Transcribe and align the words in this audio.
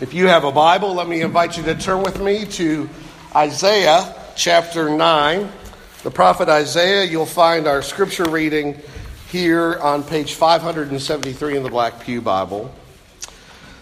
If 0.00 0.14
you 0.14 0.28
have 0.28 0.44
a 0.44 0.50
Bible, 0.50 0.94
let 0.94 1.06
me 1.06 1.20
invite 1.20 1.58
you 1.58 1.62
to 1.64 1.74
turn 1.74 2.02
with 2.02 2.22
me 2.22 2.46
to 2.46 2.88
Isaiah 3.36 4.14
chapter 4.34 4.88
9. 4.88 5.52
The 6.04 6.10
prophet 6.10 6.48
Isaiah, 6.48 7.04
you'll 7.04 7.26
find 7.26 7.66
our 7.66 7.82
scripture 7.82 8.24
reading 8.24 8.78
here 9.28 9.76
on 9.78 10.02
page 10.02 10.32
573 10.32 11.54
in 11.54 11.62
the 11.62 11.68
Black 11.68 12.00
Pew 12.00 12.22
Bible. 12.22 12.74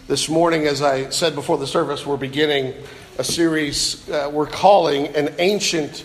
This 0.08 0.28
morning, 0.28 0.66
as 0.66 0.82
I 0.82 1.10
said 1.10 1.36
before 1.36 1.56
the 1.56 1.68
service, 1.68 2.04
we're 2.04 2.16
beginning 2.16 2.74
a 3.16 3.22
series 3.22 4.10
uh, 4.10 4.28
we're 4.32 4.46
calling 4.46 5.06
An 5.14 5.36
Ancient 5.38 6.04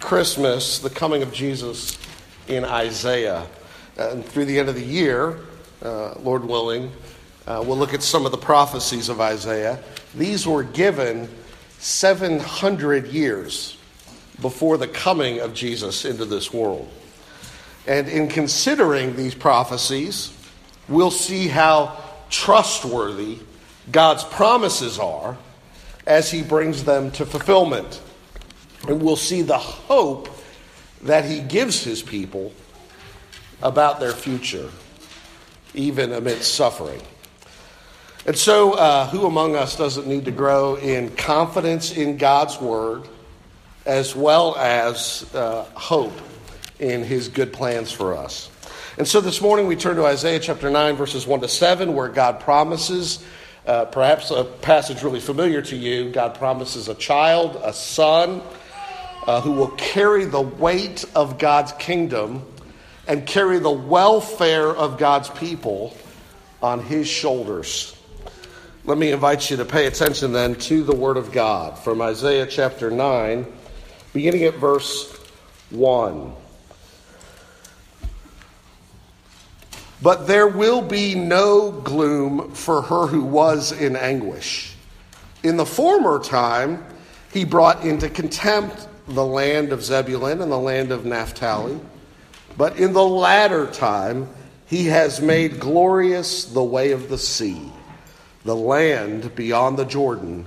Christmas, 0.00 0.78
the 0.78 0.88
coming 0.88 1.22
of 1.22 1.30
Jesus 1.30 1.98
in 2.48 2.64
Isaiah. 2.64 3.46
And 3.98 4.24
through 4.24 4.46
the 4.46 4.58
end 4.58 4.70
of 4.70 4.76
the 4.76 4.82
year, 4.82 5.40
uh, 5.82 6.14
Lord 6.20 6.42
willing, 6.46 6.90
uh, 7.46 7.62
we'll 7.66 7.76
look 7.76 7.94
at 7.94 8.02
some 8.02 8.24
of 8.24 8.32
the 8.32 8.38
prophecies 8.38 9.08
of 9.08 9.20
Isaiah. 9.20 9.78
These 10.14 10.46
were 10.46 10.62
given 10.62 11.28
700 11.78 13.08
years 13.08 13.76
before 14.40 14.76
the 14.76 14.88
coming 14.88 15.40
of 15.40 15.52
Jesus 15.54 16.04
into 16.04 16.24
this 16.24 16.52
world. 16.52 16.88
And 17.86 18.08
in 18.08 18.28
considering 18.28 19.16
these 19.16 19.34
prophecies, 19.34 20.32
we'll 20.88 21.10
see 21.10 21.48
how 21.48 21.98
trustworthy 22.30 23.38
God's 23.90 24.22
promises 24.24 24.98
are 24.98 25.36
as 26.06 26.30
He 26.30 26.42
brings 26.42 26.84
them 26.84 27.10
to 27.12 27.26
fulfillment. 27.26 28.00
And 28.88 29.02
we'll 29.02 29.16
see 29.16 29.42
the 29.42 29.58
hope 29.58 30.28
that 31.02 31.24
He 31.24 31.40
gives 31.40 31.82
His 31.82 32.02
people 32.02 32.52
about 33.60 33.98
their 33.98 34.12
future, 34.12 34.70
even 35.74 36.12
amidst 36.12 36.54
suffering. 36.54 37.00
And 38.24 38.38
so, 38.38 38.74
uh, 38.74 39.08
who 39.08 39.26
among 39.26 39.56
us 39.56 39.74
doesn't 39.74 40.06
need 40.06 40.26
to 40.26 40.30
grow 40.30 40.76
in 40.76 41.10
confidence 41.16 41.90
in 41.96 42.18
God's 42.18 42.60
word 42.60 43.08
as 43.84 44.14
well 44.14 44.54
as 44.56 45.28
uh, 45.34 45.64
hope 45.74 46.12
in 46.78 47.02
his 47.02 47.26
good 47.26 47.52
plans 47.52 47.90
for 47.90 48.16
us? 48.16 48.48
And 48.96 49.08
so 49.08 49.20
this 49.20 49.40
morning 49.40 49.66
we 49.66 49.74
turn 49.74 49.96
to 49.96 50.06
Isaiah 50.06 50.38
chapter 50.38 50.70
9, 50.70 50.94
verses 50.94 51.26
1 51.26 51.40
to 51.40 51.48
7, 51.48 51.94
where 51.94 52.06
God 52.06 52.38
promises, 52.38 53.24
uh, 53.66 53.86
perhaps 53.86 54.30
a 54.30 54.44
passage 54.44 55.02
really 55.02 55.18
familiar 55.18 55.60
to 55.60 55.74
you, 55.74 56.12
God 56.12 56.36
promises 56.36 56.86
a 56.86 56.94
child, 56.94 57.60
a 57.64 57.72
son, 57.72 58.40
uh, 59.26 59.40
who 59.40 59.50
will 59.50 59.70
carry 59.70 60.26
the 60.26 60.40
weight 60.40 61.04
of 61.16 61.40
God's 61.40 61.72
kingdom 61.72 62.46
and 63.08 63.26
carry 63.26 63.58
the 63.58 63.68
welfare 63.68 64.68
of 64.68 64.96
God's 64.96 65.28
people 65.30 65.96
on 66.62 66.84
his 66.84 67.08
shoulders. 67.08 67.96
Let 68.84 68.98
me 68.98 69.12
invite 69.12 69.48
you 69.48 69.56
to 69.58 69.64
pay 69.64 69.86
attention 69.86 70.32
then 70.32 70.56
to 70.56 70.82
the 70.82 70.94
Word 70.94 71.16
of 71.16 71.30
God 71.30 71.78
from 71.78 72.02
Isaiah 72.02 72.46
chapter 72.46 72.90
9, 72.90 73.46
beginning 74.12 74.42
at 74.42 74.54
verse 74.54 75.16
1. 75.70 76.32
But 80.02 80.26
there 80.26 80.48
will 80.48 80.82
be 80.82 81.14
no 81.14 81.70
gloom 81.70 82.50
for 82.54 82.82
her 82.82 83.06
who 83.06 83.22
was 83.22 83.70
in 83.70 83.94
anguish. 83.94 84.74
In 85.44 85.56
the 85.56 85.66
former 85.66 86.18
time, 86.18 86.84
he 87.32 87.44
brought 87.44 87.84
into 87.84 88.08
contempt 88.08 88.88
the 89.06 89.24
land 89.24 89.72
of 89.72 89.84
Zebulun 89.84 90.40
and 90.40 90.50
the 90.50 90.58
land 90.58 90.90
of 90.90 91.04
Naphtali. 91.04 91.78
But 92.56 92.80
in 92.80 92.94
the 92.94 93.04
latter 93.04 93.68
time, 93.68 94.28
he 94.66 94.86
has 94.86 95.20
made 95.20 95.60
glorious 95.60 96.46
the 96.46 96.64
way 96.64 96.90
of 96.90 97.08
the 97.08 97.18
sea 97.18 97.70
the 98.44 98.56
land 98.56 99.34
beyond 99.34 99.78
the 99.78 99.84
Jordan, 99.84 100.46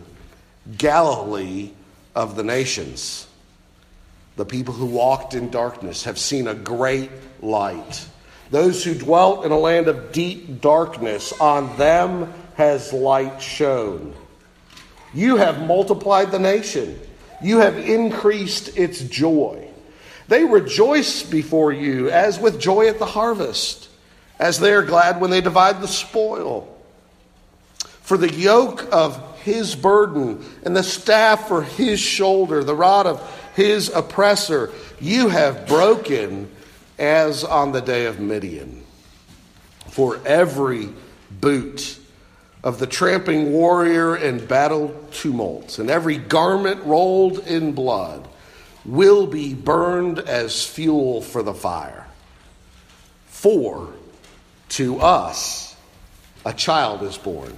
Galilee 0.77 1.71
of 2.13 2.35
the 2.35 2.43
nations. 2.43 3.27
The 4.35 4.45
people 4.45 4.73
who 4.73 4.85
walked 4.85 5.33
in 5.33 5.49
darkness 5.49 6.03
have 6.03 6.19
seen 6.19 6.47
a 6.47 6.53
great 6.53 7.11
light. 7.41 8.05
Those 8.51 8.83
who 8.83 8.93
dwelt 8.93 9.45
in 9.45 9.51
a 9.51 9.57
land 9.57 9.87
of 9.87 10.11
deep 10.11 10.61
darkness, 10.61 11.33
on 11.39 11.75
them 11.77 12.33
has 12.55 12.91
light 12.91 13.41
shone. 13.41 14.13
You 15.13 15.37
have 15.37 15.65
multiplied 15.65 16.31
the 16.31 16.39
nation, 16.39 16.99
you 17.41 17.59
have 17.59 17.77
increased 17.77 18.77
its 18.77 18.99
joy. 19.01 19.69
They 20.27 20.43
rejoice 20.43 21.23
before 21.23 21.71
you 21.71 22.09
as 22.09 22.39
with 22.39 22.59
joy 22.59 22.87
at 22.87 22.99
the 22.99 23.05
harvest, 23.05 23.89
as 24.39 24.59
they 24.59 24.73
are 24.73 24.81
glad 24.81 25.21
when 25.21 25.29
they 25.29 25.41
divide 25.41 25.81
the 25.81 25.87
spoil. 25.87 26.74
For 28.05 28.17
the 28.17 28.31
yoke 28.31 28.87
of 28.91 29.39
his 29.39 29.75
burden 29.75 30.45
and 30.61 30.77
the 30.77 30.83
staff 30.83 31.47
for 31.47 31.63
his 31.63 31.99
shoulder, 31.99 32.63
the 32.63 32.75
rod 32.75 33.07
of 33.07 33.49
his 33.55 33.89
oppressor, 33.89 34.71
you 34.99 35.29
have 35.29 35.65
broken 35.65 36.51
as 36.99 37.43
on 37.43 37.71
the 37.71 37.81
day 37.81 38.05
of 38.05 38.19
Midian. 38.19 38.83
For 39.87 40.21
every 40.23 40.89
boot 41.31 41.97
of 42.63 42.77
the 42.77 42.85
tramping 42.85 43.51
warrior 43.51 44.13
and 44.13 44.47
battle 44.47 44.93
tumults, 45.11 45.79
and 45.79 45.89
every 45.89 46.19
garment 46.19 46.83
rolled 46.83 47.39
in 47.47 47.71
blood 47.71 48.27
will 48.85 49.25
be 49.25 49.55
burned 49.55 50.19
as 50.19 50.63
fuel 50.63 51.23
for 51.23 51.41
the 51.41 51.55
fire. 51.55 52.05
For 53.25 53.89
to 54.69 54.99
us 54.99 55.75
a 56.45 56.53
child 56.53 57.01
is 57.01 57.17
born 57.17 57.57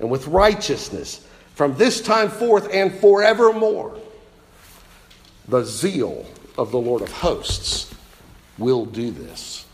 and 0.00 0.10
with 0.10 0.26
righteousness 0.26 1.26
from 1.54 1.76
this 1.76 2.00
time 2.00 2.28
forth 2.28 2.68
and 2.72 2.92
forevermore. 2.94 3.98
The 5.48 5.64
zeal 5.64 6.26
of 6.58 6.70
the 6.70 6.78
Lord 6.78 7.02
of 7.02 7.10
hosts 7.10 7.94
will 8.58 8.84
do 8.84 9.10
this. 9.10 9.64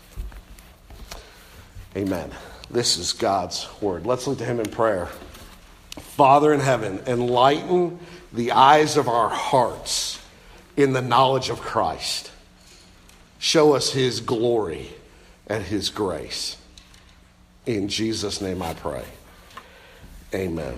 Amen. 1.95 2.31
This 2.69 2.97
is 2.97 3.13
God's 3.13 3.67
word. 3.81 4.05
Let's 4.05 4.25
look 4.27 4.37
to 4.39 4.45
Him 4.45 4.59
in 4.59 4.69
prayer. 4.69 5.07
Father 5.91 6.53
in 6.53 6.59
heaven, 6.59 7.01
enlighten 7.05 7.99
the 8.31 8.51
eyes 8.51 8.97
of 8.97 9.07
our 9.07 9.29
hearts 9.29 10.19
in 10.75 10.93
the 10.93 11.01
knowledge 11.01 11.49
of 11.49 11.59
Christ. 11.59 12.31
Show 13.37 13.75
us 13.75 13.91
His 13.91 14.21
glory 14.21 14.89
and 15.47 15.63
His 15.63 15.89
grace. 15.89 16.57
In 17.65 17.89
Jesus' 17.89 18.41
name 18.41 18.61
I 18.61 18.73
pray. 18.73 19.03
Amen. 20.33 20.77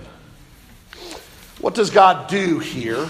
What 1.60 1.74
does 1.74 1.90
God 1.90 2.28
do 2.28 2.58
here? 2.58 3.06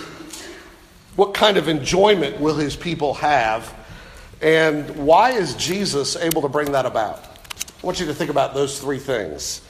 What 1.16 1.34
kind 1.34 1.56
of 1.56 1.68
enjoyment 1.68 2.40
will 2.40 2.56
his 2.56 2.76
people 2.76 3.14
have? 3.14 3.74
And 4.40 4.88
why 5.06 5.32
is 5.32 5.54
Jesus 5.56 6.14
able 6.16 6.42
to 6.42 6.48
bring 6.48 6.72
that 6.72 6.86
about? 6.86 7.24
I 7.82 7.86
want 7.86 8.00
you 8.00 8.06
to 8.06 8.14
think 8.14 8.30
about 8.30 8.54
those 8.54 8.80
three 8.80 8.98
things. 8.98 9.60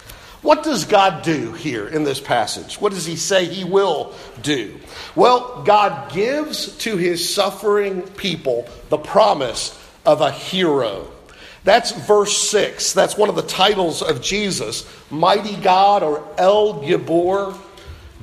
What 0.42 0.62
does 0.62 0.84
God 0.84 1.22
do 1.22 1.53
here 1.53 1.88
in 1.88 2.04
this 2.04 2.20
passage? 2.20 2.81
What 2.81 2.92
does 2.92 3.06
he 3.06 3.16
say 3.16 3.47
he 3.47 3.65
will 3.65 4.15
do? 4.42 4.78
Well, 5.15 5.62
God 5.65 6.12
gives 6.12 6.77
to 6.78 6.97
his 6.97 7.33
suffering 7.34 8.03
people 8.03 8.68
the 8.91 8.98
promise 8.98 9.77
of 10.04 10.21
a 10.21 10.30
hero. 10.30 11.10
That's 11.66 11.91
verse 11.91 12.39
6. 12.48 12.92
That's 12.92 13.16
one 13.16 13.28
of 13.28 13.34
the 13.34 13.42
titles 13.42 14.01
of 14.01 14.22
Jesus 14.22 14.89
Mighty 15.10 15.57
God 15.57 16.04
or 16.04 16.24
El 16.39 16.80
Gibor. 16.80 17.59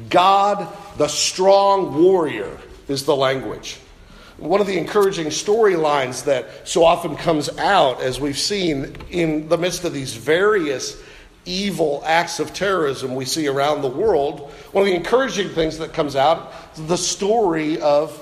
God, 0.09 0.73
the 0.97 1.09
strong 1.09 2.01
warrior, 2.01 2.57
is 2.87 3.03
the 3.03 3.15
language. 3.15 3.79
One 4.37 4.61
of 4.61 4.67
the 4.67 4.77
encouraging 4.77 5.27
storylines 5.27 6.23
that 6.23 6.65
so 6.65 6.85
often 6.85 7.17
comes 7.17 7.49
out, 7.57 8.01
as 8.01 8.17
we've 8.17 8.37
seen 8.37 8.95
in 9.11 9.49
the 9.49 9.57
midst 9.57 9.83
of 9.83 9.91
these 9.91 10.15
various 10.15 11.03
evil 11.43 12.01
acts 12.05 12.39
of 12.39 12.53
terrorism 12.53 13.13
we 13.13 13.25
see 13.25 13.49
around 13.49 13.81
the 13.81 13.89
world, 13.89 14.53
one 14.71 14.83
of 14.83 14.87
the 14.87 14.95
encouraging 14.95 15.49
things 15.49 15.77
that 15.79 15.91
comes 15.91 16.15
out 16.15 16.53
is 16.75 16.87
the 16.87 16.97
story 16.97 17.79
of 17.81 18.17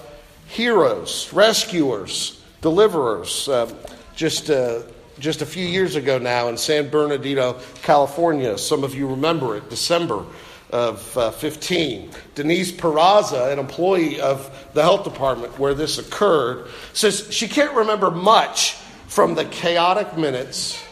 heroes, 0.47 1.31
rescuers, 1.31 2.41
deliverers. 2.62 3.47
Uh, 3.47 3.71
just 4.15 4.50
uh, 4.50 4.81
just 5.21 5.44
a 5.44 5.45
few 5.45 5.65
years 5.65 5.95
ago 5.95 6.18
now 6.18 6.47
in 6.47 6.57
San 6.57 6.89
Bernardino, 6.89 7.59
California. 7.83 8.57
Some 8.57 8.83
of 8.83 8.95
you 8.95 9.07
remember 9.07 9.56
it, 9.56 9.69
December 9.69 10.25
of 10.71 11.15
uh, 11.15 11.29
15. 11.29 12.09
Denise 12.33 12.71
Peraza, 12.71 13.53
an 13.53 13.59
employee 13.59 14.19
of 14.19 14.69
the 14.73 14.81
health 14.81 15.03
department 15.03 15.59
where 15.59 15.75
this 15.75 16.00
occurred, 16.00 16.68
says 16.94 17.27
she 17.29 17.47
can't 17.47 17.73
remember 17.75 18.09
much 18.09 18.73
from 19.07 19.35
the 19.35 19.45
chaotic 19.45 20.18
minutes 20.18 20.83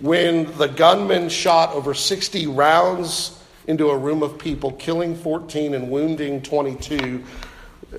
when 0.00 0.56
the 0.56 0.66
gunman 0.66 1.28
shot 1.28 1.74
over 1.74 1.92
60 1.92 2.46
rounds 2.46 3.38
into 3.66 3.90
a 3.90 3.96
room 3.96 4.22
of 4.22 4.38
people, 4.38 4.72
killing 4.72 5.14
14 5.14 5.74
and 5.74 5.90
wounding 5.90 6.40
22. 6.40 7.22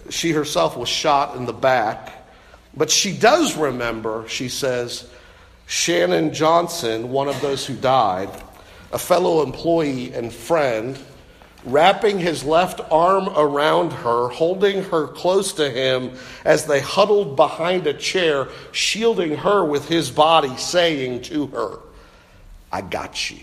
She 0.10 0.32
herself 0.32 0.76
was 0.76 0.90
shot 0.90 1.36
in 1.36 1.46
the 1.46 1.54
back. 1.54 2.14
But 2.76 2.90
she 2.90 3.16
does 3.18 3.56
remember, 3.56 4.28
she 4.28 4.50
says, 4.50 5.10
Shannon 5.68 6.34
Johnson, 6.34 7.12
one 7.12 7.28
of 7.28 7.40
those 7.42 7.66
who 7.66 7.76
died, 7.76 8.30
a 8.92 9.00
fellow 9.00 9.44
employee 9.44 10.14
and 10.14 10.32
friend, 10.32 10.98
wrapping 11.66 12.20
his 12.20 12.44
left 12.44 12.80
arm 12.92 13.30
around 13.30 13.92
her, 13.92 14.30
holding 14.30 14.84
her 14.84 15.08
close 15.08 15.54
to 15.54 15.70
him 15.70 16.12
as 16.44 16.66
they 16.66 16.80
huddled 16.80 17.36
behind 17.36 17.88
a 17.88 17.94
chair, 17.94 18.48
shielding 18.72 19.38
her 19.38 19.66
with 19.66 19.88
his 19.88 20.12
body, 20.12 20.56
saying 20.58 21.24
to 21.24 21.48
her, 21.48 21.80
I 22.72 22.82
got 22.82 23.32
you. 23.32 23.40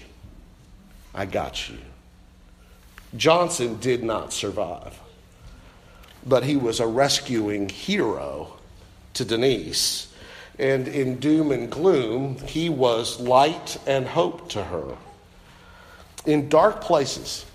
I 1.14 1.26
got 1.26 1.68
you. 1.68 1.78
Johnson 3.16 3.78
did 3.80 4.02
not 4.02 4.32
survive, 4.32 4.98
but 6.24 6.44
he 6.44 6.56
was 6.56 6.80
a 6.80 6.86
rescuing 6.86 7.68
hero 7.68 8.54
to 9.14 9.24
Denise. 9.24 10.11
And 10.58 10.86
in 10.88 11.18
doom 11.18 11.50
and 11.50 11.70
gloom, 11.70 12.38
he 12.46 12.68
was 12.68 13.20
light 13.20 13.78
and 13.86 14.06
hope 14.06 14.50
to 14.50 14.62
her. 14.64 14.96
In 16.26 16.48
dark 16.48 16.80
places, 16.80 17.46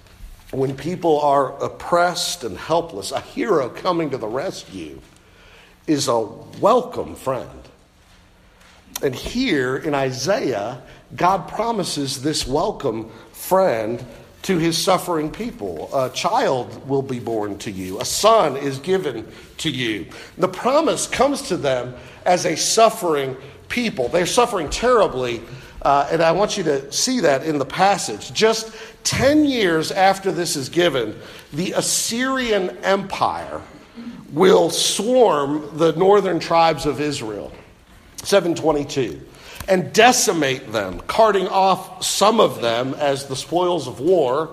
when 0.52 0.76
people 0.76 1.20
are 1.20 1.62
oppressed 1.64 2.44
and 2.44 2.58
helpless, 2.58 3.12
a 3.12 3.20
hero 3.20 3.70
coming 3.70 4.10
to 4.10 4.18
the 4.18 4.28
rescue 4.28 5.00
is 5.86 6.08
a 6.08 6.20
welcome 6.20 7.16
friend. 7.16 7.62
And 9.02 9.14
here 9.14 9.78
in 9.78 9.94
Isaiah, 9.94 10.82
God 11.16 11.48
promises 11.48 12.22
this 12.22 12.48
welcome 12.48 13.10
friend 13.32 14.04
to 14.48 14.58
his 14.58 14.78
suffering 14.78 15.30
people. 15.30 15.90
A 15.94 16.10
child 16.10 16.88
will 16.88 17.02
be 17.02 17.20
born 17.20 17.58
to 17.58 17.70
you, 17.70 18.00
a 18.00 18.06
son 18.06 18.56
is 18.56 18.80
given 18.80 19.28
to 19.58 19.70
you. 19.70 20.08
The 20.38 20.48
promise 20.48 21.06
comes 21.06 21.42
to 21.50 21.58
them 21.58 21.94
as 22.26 22.46
a 22.46 22.56
suffering 22.56 23.36
people. 23.68 24.08
They're 24.08 24.26
suffering 24.26 24.70
terribly, 24.70 25.42
uh, 25.82 26.08
and 26.10 26.22
I 26.22 26.32
want 26.32 26.56
you 26.56 26.64
to 26.64 26.90
see 26.94 27.20
that 27.20 27.44
in 27.46 27.58
the 27.58 27.66
passage. 27.66 28.32
Just 28.32 28.74
10 29.04 29.44
years 29.44 29.92
after 29.92 30.32
this 30.32 30.56
is 30.56 30.70
given, 30.70 31.20
the 31.52 31.74
Assyrian 31.74 32.70
Empire 32.86 33.62
will 34.32 34.70
swarm 34.70 35.78
the 35.78 35.92
northern 35.92 36.40
tribes 36.40 36.86
of 36.86 37.02
Israel. 37.02 37.52
722 38.24 39.28
and 39.68 39.92
decimate 39.94 40.72
them, 40.72 41.02
carting 41.08 41.48
off 41.48 42.04
some 42.04 42.40
of 42.40 42.62
them 42.62 42.94
as 42.94 43.26
the 43.26 43.36
spoils 43.36 43.88
of 43.88 44.00
war 44.00 44.50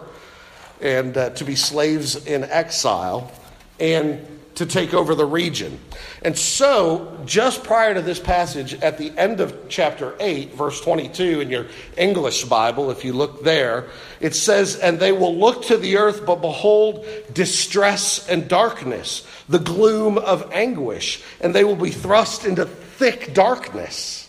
and 0.80 1.16
uh, 1.16 1.30
to 1.30 1.44
be 1.44 1.54
slaves 1.54 2.26
in 2.26 2.44
exile 2.44 3.30
and 3.78 4.26
to 4.56 4.66
take 4.66 4.94
over 4.94 5.14
the 5.14 5.24
region. 5.24 5.80
And 6.22 6.38
so, 6.38 7.20
just 7.24 7.64
prior 7.64 7.94
to 7.94 8.02
this 8.02 8.20
passage, 8.20 8.74
at 8.74 8.98
the 8.98 9.12
end 9.18 9.40
of 9.40 9.68
chapter 9.68 10.14
8, 10.20 10.54
verse 10.54 10.80
22 10.80 11.40
in 11.40 11.50
your 11.50 11.66
English 11.96 12.44
Bible, 12.44 12.90
if 12.90 13.04
you 13.04 13.12
look 13.12 13.42
there, 13.42 13.88
it 14.20 14.34
says, 14.34 14.76
And 14.76 15.00
they 15.00 15.12
will 15.12 15.36
look 15.36 15.64
to 15.66 15.76
the 15.76 15.96
earth, 15.96 16.24
but 16.24 16.40
behold 16.40 17.04
distress 17.32 18.28
and 18.28 18.48
darkness, 18.48 19.26
the 19.48 19.58
gloom 19.58 20.18
of 20.18 20.52
anguish, 20.52 21.22
and 21.40 21.54
they 21.54 21.64
will 21.64 21.76
be 21.76 21.90
thrust 21.90 22.44
into 22.44 22.64
thick 22.64 23.34
darkness. 23.34 24.23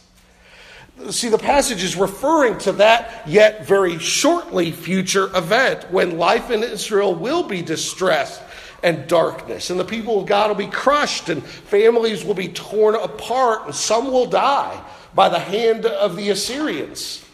See, 1.10 1.30
the 1.30 1.38
passage 1.38 1.84
is 1.84 1.96
referring 1.96 2.58
to 2.60 2.72
that 2.74 3.28
yet 3.28 3.66
very 3.68 4.00
shortly 4.00 4.72
future 4.72 5.30
event 5.36 5.92
when 5.92 6.18
life 6.18 6.50
in 6.50 6.64
Israel 6.64 7.14
will 7.14 7.44
be 7.44 7.62
distressed 7.62 8.42
and 8.82 9.08
darkness, 9.08 9.70
and 9.70 9.80
the 9.80 9.86
people 9.86 10.20
of 10.20 10.26
God 10.26 10.50
will 10.50 10.56
be 10.56 10.72
crushed, 10.72 11.30
and 11.30 11.44
families 11.44 12.24
will 12.24 12.34
be 12.34 12.50
torn 12.50 12.96
apart, 12.96 13.66
and 13.66 13.76
some 13.76 14.12
will 14.12 14.28
die 14.28 14.80
by 15.14 15.28
the 15.28 15.40
hand 15.40 15.86
of 15.86 16.16
the 16.16 16.30
Assyrians. 16.30 17.26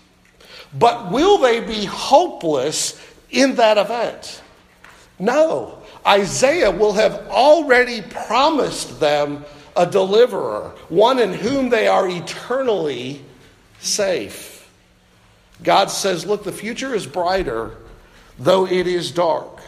But 0.78 1.12
will 1.12 1.38
they 1.38 1.60
be 1.60 1.86
hopeless 1.86 3.00
in 3.30 3.56
that 3.56 3.78
event? 3.78 4.42
No. 5.20 5.80
Isaiah 6.08 6.72
will 6.72 6.94
have 6.94 7.28
already 7.28 8.02
promised 8.02 9.00
them 9.00 9.46
a 9.76 9.86
deliverer, 9.86 10.74
one 10.90 11.20
in 11.20 11.34
whom 11.34 11.70
they 11.70 11.88
are 11.88 12.08
eternally 12.10 13.24
safe. 13.82 14.70
God 15.64 15.92
says, 15.92 16.26
Look, 16.26 16.44
the 16.44 16.52
future 16.52 16.94
is 16.94 17.06
brighter, 17.06 17.78
though 18.40 18.66
it 18.66 18.88
is 18.88 19.12
dark. 19.12 19.60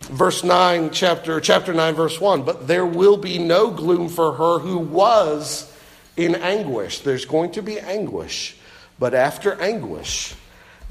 Verse 0.00 0.42
9, 0.42 0.90
chapter, 0.90 1.40
chapter 1.40 1.72
9, 1.72 1.94
verse 1.94 2.20
1 2.20 2.42
But 2.42 2.66
there 2.66 2.86
will 2.86 3.16
be 3.16 3.38
no 3.38 3.70
gloom 3.70 4.08
for 4.08 4.32
her 4.32 4.58
who 4.58 4.78
was 4.78 5.72
in 6.16 6.34
anguish. 6.34 7.00
There's 7.00 7.24
going 7.24 7.52
to 7.52 7.62
be 7.62 7.78
anguish, 7.78 8.56
but 8.98 9.14
after 9.14 9.60
anguish, 9.60 10.34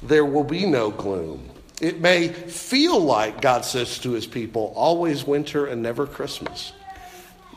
there 0.02 0.26
will 0.26 0.44
be 0.44 0.66
no 0.66 0.92
gloom. 0.92 1.50
It 1.82 2.00
may 2.00 2.30
feel 2.30 3.00
like, 3.00 3.42
God 3.42 3.66
says 3.66 4.00
to 4.00 4.12
his 4.12 4.28
people, 4.28 4.72
always 4.76 5.26
winter 5.26 5.66
and 5.66 5.82
never 5.82 6.06
Christmas. 6.06 6.74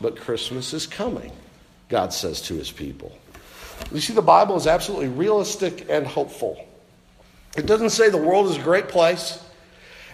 But 0.01 0.17
Christmas 0.19 0.73
is 0.73 0.87
coming, 0.87 1.31
God 1.89 2.11
says 2.11 2.41
to 2.43 2.55
his 2.55 2.71
people. 2.71 3.15
You 3.91 4.01
see, 4.01 4.13
the 4.13 4.21
Bible 4.21 4.55
is 4.55 4.67
absolutely 4.67 5.09
realistic 5.09 5.87
and 5.89 6.05
hopeful. 6.05 6.57
It 7.55 7.65
doesn't 7.65 7.91
say 7.91 8.09
the 8.09 8.17
world 8.17 8.47
is 8.47 8.57
a 8.57 8.61
great 8.61 8.89
place. 8.89 9.41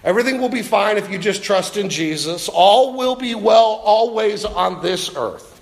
Everything 0.03 0.41
will 0.41 0.49
be 0.49 0.61
fine 0.61 0.97
if 0.97 1.09
you 1.09 1.17
just 1.17 1.43
trust 1.43 1.77
in 1.77 1.89
Jesus. 1.89 2.49
All 2.49 2.97
will 2.97 3.15
be 3.15 3.35
well 3.35 3.81
always 3.83 4.45
on 4.45 4.81
this 4.81 5.15
earth. 5.15 5.61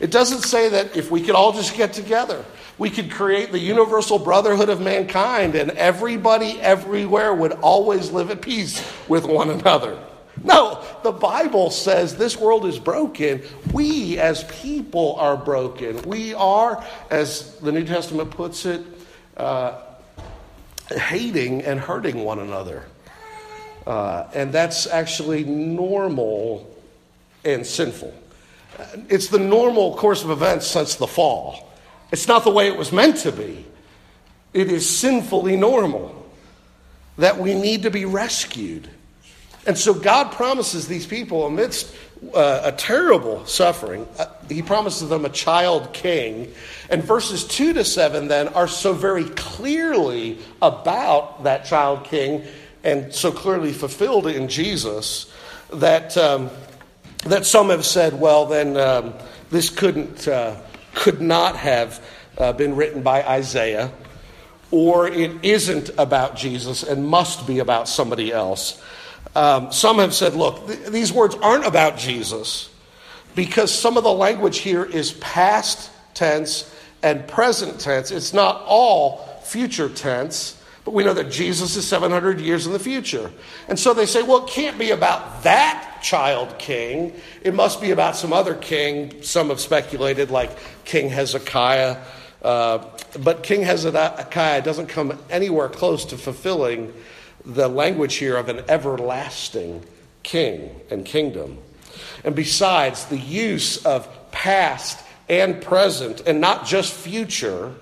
It 0.00 0.10
doesn't 0.10 0.42
say 0.42 0.68
that 0.68 0.96
if 0.96 1.10
we 1.10 1.20
could 1.22 1.34
all 1.34 1.52
just 1.52 1.74
get 1.74 1.92
together, 1.92 2.44
we 2.76 2.90
could 2.90 3.10
create 3.10 3.50
the 3.50 3.58
universal 3.58 4.18
brotherhood 4.18 4.68
of 4.68 4.80
mankind 4.80 5.54
and 5.54 5.72
everybody 5.72 6.60
everywhere 6.60 7.34
would 7.34 7.52
always 7.52 8.12
live 8.12 8.30
at 8.30 8.40
peace 8.40 8.82
with 9.08 9.24
one 9.24 9.50
another. 9.50 9.98
No, 10.44 10.84
the 11.02 11.12
Bible 11.12 11.70
says 11.70 12.16
this 12.16 12.36
world 12.36 12.66
is 12.66 12.78
broken. 12.78 13.42
We 13.72 14.18
as 14.18 14.44
people 14.44 15.16
are 15.16 15.36
broken. 15.36 16.00
We 16.02 16.34
are, 16.34 16.84
as 17.10 17.54
the 17.56 17.72
New 17.72 17.84
Testament 17.84 18.30
puts 18.30 18.66
it, 18.66 18.82
uh, 19.36 19.80
hating 20.90 21.62
and 21.62 21.80
hurting 21.80 22.24
one 22.24 22.38
another. 22.38 22.86
Uh, 23.86 24.28
and 24.34 24.52
that's 24.52 24.86
actually 24.86 25.44
normal 25.44 26.74
and 27.44 27.66
sinful. 27.66 28.14
It's 29.08 29.28
the 29.28 29.38
normal 29.38 29.96
course 29.96 30.22
of 30.22 30.30
events 30.30 30.66
since 30.66 30.96
the 30.96 31.06
fall. 31.06 31.72
It's 32.12 32.28
not 32.28 32.44
the 32.44 32.50
way 32.50 32.68
it 32.68 32.76
was 32.76 32.92
meant 32.92 33.16
to 33.18 33.32
be. 33.32 33.66
It 34.52 34.70
is 34.70 34.88
sinfully 34.88 35.56
normal 35.56 36.14
that 37.16 37.38
we 37.38 37.54
need 37.54 37.82
to 37.82 37.90
be 37.90 38.04
rescued. 38.04 38.88
And 39.68 39.76
so 39.76 39.92
God 39.92 40.32
promises 40.32 40.88
these 40.88 41.06
people 41.06 41.44
amidst 41.44 41.94
uh, 42.34 42.62
a 42.64 42.72
terrible 42.72 43.44
suffering, 43.44 44.08
uh, 44.18 44.24
He 44.48 44.62
promises 44.62 45.10
them 45.10 45.26
a 45.26 45.28
child 45.28 45.92
king. 45.92 46.54
And 46.88 47.04
verses 47.04 47.44
2 47.44 47.74
to 47.74 47.84
7 47.84 48.28
then 48.28 48.48
are 48.48 48.66
so 48.66 48.94
very 48.94 49.24
clearly 49.24 50.38
about 50.62 51.44
that 51.44 51.66
child 51.66 52.04
king 52.04 52.44
and 52.82 53.12
so 53.12 53.30
clearly 53.30 53.74
fulfilled 53.74 54.26
in 54.26 54.48
Jesus 54.48 55.30
that, 55.70 56.16
um, 56.16 56.48
that 57.26 57.44
some 57.44 57.68
have 57.68 57.84
said, 57.84 58.18
well, 58.18 58.46
then 58.46 58.74
um, 58.78 59.12
this 59.50 59.68
couldn't, 59.68 60.26
uh, 60.26 60.56
could 60.94 61.20
not 61.20 61.56
have 61.56 62.02
uh, 62.38 62.54
been 62.54 62.74
written 62.74 63.02
by 63.02 63.22
Isaiah, 63.22 63.92
or 64.70 65.08
it 65.08 65.44
isn't 65.44 65.90
about 65.98 66.36
Jesus 66.36 66.82
and 66.82 67.06
must 67.06 67.46
be 67.46 67.58
about 67.58 67.86
somebody 67.86 68.32
else. 68.32 68.82
Um, 69.34 69.72
some 69.72 69.98
have 69.98 70.14
said, 70.14 70.34
look, 70.34 70.66
th- 70.66 70.86
these 70.86 71.12
words 71.12 71.34
aren't 71.36 71.66
about 71.66 71.96
Jesus 71.96 72.70
because 73.34 73.72
some 73.72 73.96
of 73.96 74.04
the 74.04 74.12
language 74.12 74.58
here 74.58 74.84
is 74.84 75.12
past 75.12 75.90
tense 76.14 76.74
and 77.02 77.26
present 77.28 77.80
tense. 77.80 78.10
It's 78.10 78.32
not 78.32 78.62
all 78.66 79.18
future 79.42 79.88
tense, 79.88 80.60
but 80.84 80.94
we 80.94 81.04
know 81.04 81.14
that 81.14 81.30
Jesus 81.30 81.76
is 81.76 81.86
700 81.86 82.40
years 82.40 82.66
in 82.66 82.72
the 82.72 82.78
future. 82.78 83.30
And 83.68 83.78
so 83.78 83.94
they 83.94 84.06
say, 84.06 84.22
well, 84.22 84.44
it 84.44 84.50
can't 84.50 84.78
be 84.78 84.90
about 84.90 85.42
that 85.44 86.00
child 86.02 86.58
king. 86.58 87.12
It 87.42 87.54
must 87.54 87.80
be 87.80 87.90
about 87.90 88.16
some 88.16 88.32
other 88.32 88.54
king. 88.54 89.22
Some 89.22 89.50
have 89.50 89.60
speculated, 89.60 90.30
like 90.30 90.50
King 90.84 91.08
Hezekiah. 91.10 91.98
Uh, 92.42 92.84
but 93.20 93.42
King 93.42 93.62
Hezekiah 93.62 94.62
doesn't 94.62 94.86
come 94.86 95.18
anywhere 95.30 95.68
close 95.68 96.04
to 96.06 96.16
fulfilling 96.16 96.92
the 97.44 97.68
language 97.68 98.16
here 98.16 98.36
of 98.36 98.48
an 98.48 98.62
everlasting 98.68 99.84
king 100.22 100.80
and 100.90 101.04
kingdom. 101.04 101.58
And 102.24 102.34
besides, 102.34 103.06
the 103.06 103.18
use 103.18 103.84
of 103.84 104.08
past 104.30 105.04
and 105.28 105.62
present, 105.62 106.22
and 106.26 106.40
not 106.40 106.66
just 106.66 106.92
future, 106.92 107.74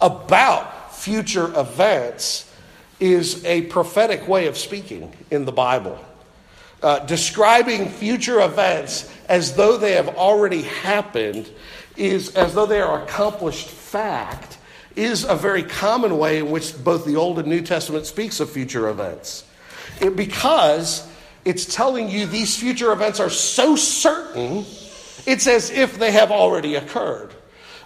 about 0.00 0.94
future 0.94 1.46
events 1.58 2.52
is 2.98 3.44
a 3.44 3.62
prophetic 3.62 4.26
way 4.26 4.46
of 4.46 4.56
speaking 4.56 5.12
in 5.30 5.44
the 5.44 5.52
Bible. 5.52 6.02
Uh, 6.82 7.00
describing 7.00 7.88
future 7.88 8.40
events 8.40 9.10
as 9.28 9.54
though 9.56 9.76
they 9.76 9.92
have 9.92 10.08
already 10.16 10.62
happened 10.62 11.48
is 11.96 12.34
as 12.36 12.54
though 12.54 12.66
they 12.66 12.80
are 12.80 13.02
accomplished 13.02 13.68
fact 13.68 14.55
is 14.96 15.24
a 15.24 15.36
very 15.36 15.62
common 15.62 16.18
way 16.18 16.38
in 16.38 16.50
which 16.50 16.82
both 16.82 17.04
the 17.04 17.16
Old 17.16 17.38
and 17.38 17.46
New 17.48 17.62
Testament 17.62 18.06
speaks 18.06 18.40
of 18.40 18.50
future 18.50 18.88
events. 18.88 19.44
It, 20.00 20.16
because 20.16 21.08
it's 21.44 21.66
telling 21.66 22.08
you 22.08 22.26
these 22.26 22.58
future 22.58 22.90
events 22.92 23.20
are 23.20 23.30
so 23.30 23.76
certain, 23.76 24.64
it's 25.26 25.46
as 25.46 25.70
if 25.70 25.98
they 25.98 26.10
have 26.10 26.30
already 26.30 26.74
occurred. 26.74 27.34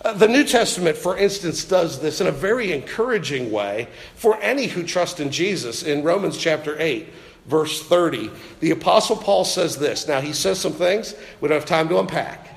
Uh, 0.03 0.15
the 0.15 0.29
New 0.29 0.45
Testament, 0.45 0.97
for 0.97 1.17
instance, 1.19 1.65
does 1.65 2.01
this 2.01 2.21
in 2.21 2.27
a 2.27 2.33
very 2.33 2.73
encouraging 2.73 3.51
way 3.53 3.89
for 4.15 4.41
any 4.41 4.67
who 4.67 4.83
trust 4.83 5.21
in 5.21 5.31
Jesus. 5.31 5.83
In 5.83 6.03
Romans 6.03 6.39
chapter 6.39 6.75
8, 6.81 7.07
verse 7.47 7.83
30, 7.83 8.31
the 8.61 8.71
Apostle 8.71 9.17
Paul 9.17 9.45
says 9.45 9.77
this. 9.77 10.09
Now, 10.09 10.21
he 10.21 10.33
says 10.33 10.59
some 10.59 10.73
things 10.73 11.15
we 11.41 11.49
don't 11.49 11.59
have 11.59 11.69
time 11.69 11.89
to 11.91 11.99
unpack, 11.99 12.49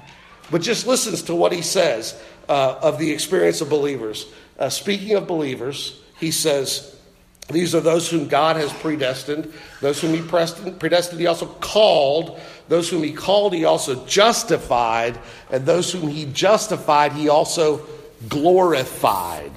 but 0.52 0.62
just 0.62 0.88
listens 0.88 1.24
to 1.24 1.36
what 1.36 1.52
he 1.52 1.62
says 1.62 2.18
uh, 2.48 2.80
of 2.82 2.98
the 2.98 3.12
experience 3.12 3.60
of 3.60 3.70
believers. 3.70 4.28
Uh, 4.58 4.70
speaking 4.70 5.16
of 5.16 5.28
believers, 5.28 6.00
he 6.20 6.32
says, 6.32 6.96
These 7.50 7.74
are 7.76 7.82
those 7.82 8.10
whom 8.10 8.28
God 8.28 8.56
has 8.56 8.72
predestined, 8.74 9.52
those 9.82 10.00
whom 10.02 10.14
he 10.14 10.22
predestined, 10.22 11.20
he 11.20 11.28
also 11.28 11.48
called, 11.48 12.40
those 12.68 12.90
whom 12.90 13.04
he 13.04 13.14
called, 13.14 13.54
he 13.54 13.66
also 13.66 14.06
justified, 14.06 15.20
and 15.52 15.66
those 15.66 15.92
whom 15.92 16.08
he 16.08 16.26
justified, 16.26 17.14
he 17.14 17.30
also 17.30 17.86
glorified. 18.30 19.52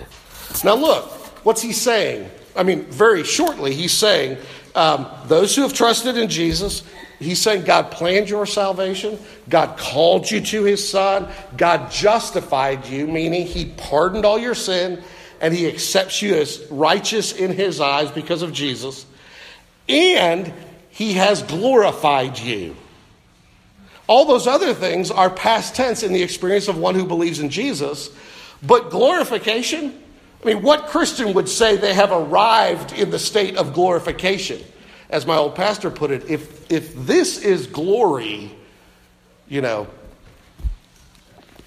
Now, 0.64 0.74
look, 0.74 1.10
what's 1.44 1.62
he 1.62 1.72
saying? 1.72 2.30
I 2.56 2.62
mean, 2.62 2.84
very 2.84 3.22
shortly, 3.22 3.74
he's 3.74 3.92
saying, 3.92 4.38
um, 4.76 5.06
Those 5.26 5.56
who 5.56 5.62
have 5.62 5.73
trusted 5.73 6.16
in 6.16 6.28
Jesus, 6.28 6.83
He's 7.18 7.40
saying 7.40 7.64
God 7.64 7.90
planned 7.90 8.28
your 8.28 8.47
salvation. 8.47 9.18
God 9.49 9.78
called 9.78 10.30
you 10.30 10.40
to 10.42 10.64
his 10.64 10.87
son. 10.87 11.28
God 11.56 11.90
justified 11.90 12.87
you, 12.87 13.06
meaning 13.06 13.47
he 13.47 13.66
pardoned 13.66 14.25
all 14.25 14.38
your 14.38 14.54
sin 14.54 15.02
and 15.40 15.54
he 15.54 15.66
accepts 15.66 16.21
you 16.23 16.35
as 16.35 16.62
righteous 16.71 17.33
in 17.33 17.52
his 17.52 17.80
eyes 17.80 18.11
because 18.11 18.42
of 18.42 18.52
Jesus. 18.52 19.06
And 19.88 20.52
he 20.90 21.14
has 21.14 21.42
glorified 21.42 22.38
you. 22.38 22.76
All 24.09 24.25
those 24.25 24.47
other 24.47 24.73
things 24.73 25.11
are 25.11 25.30
past 25.30 25.75
tense 25.75 26.02
in 26.02 26.12
the 26.12 26.23
experience 26.23 26.68
of 26.68 26.78
one 26.78 26.95
who 26.95 27.06
believes 27.06 27.40
in 27.40 27.50
Jesus. 27.50 28.11
But 28.62 28.90
glorification, 28.90 30.00
I 30.46 30.54
mean, 30.54 30.62
what 30.62 30.86
Christian 30.86 31.34
would 31.34 31.48
say 31.48 31.76
they 31.76 31.94
have 31.94 32.12
arrived 32.12 32.92
in 32.92 33.10
the 33.10 33.18
state 33.18 33.56
of 33.56 33.74
glorification? 33.74 34.62
as 35.08 35.26
my 35.26 35.36
old 35.36 35.54
pastor 35.54 35.90
put 35.90 36.10
it, 36.10 36.28
if, 36.28 36.70
if 36.70 36.94
this 36.94 37.38
is 37.38 37.66
glory, 37.66 38.50
you 39.48 39.60
know, 39.60 39.86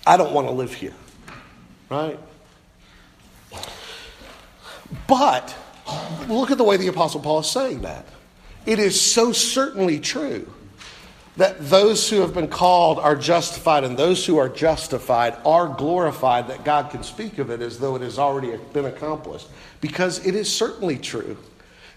I 0.06 0.18
don't 0.18 0.34
want 0.34 0.48
to 0.48 0.54
live 0.54 0.74
here, 0.74 0.94
right? 1.90 2.20
But 5.08 5.56
look 6.28 6.52
at 6.52 6.58
the 6.58 6.64
way 6.64 6.78
the 6.78 6.88
Apostle 6.88 7.22
Paul 7.22 7.40
is 7.40 7.50
saying 7.50 7.82
that. 7.82 8.06
It 8.66 8.80
is 8.80 9.00
so 9.00 9.32
certainly 9.32 10.00
true 10.00 10.52
that 11.38 11.70
those 11.70 12.10
who 12.10 12.22
have 12.22 12.34
been 12.34 12.48
called 12.48 13.00
are 13.00 13.16
justified, 13.16 13.84
and 13.84 13.98
those 13.98 14.26
who 14.26 14.38
are 14.38 14.50
justified 14.50 15.38
are 15.46 15.68
glorified, 15.68 16.48
that 16.48 16.66
God 16.66 16.92
can 16.92 17.04
speak 17.04 17.38
of 17.38 17.50
it 17.50 17.62
as 17.62 17.80
though 17.80 17.96
it 17.96 18.02
has 18.02 18.20
already 18.20 18.58
been 18.74 18.86
accomplished. 18.86 19.48
Because 19.82 20.26
it 20.26 20.36
is 20.36 20.54
certainly 20.54 20.98
true 20.98 21.38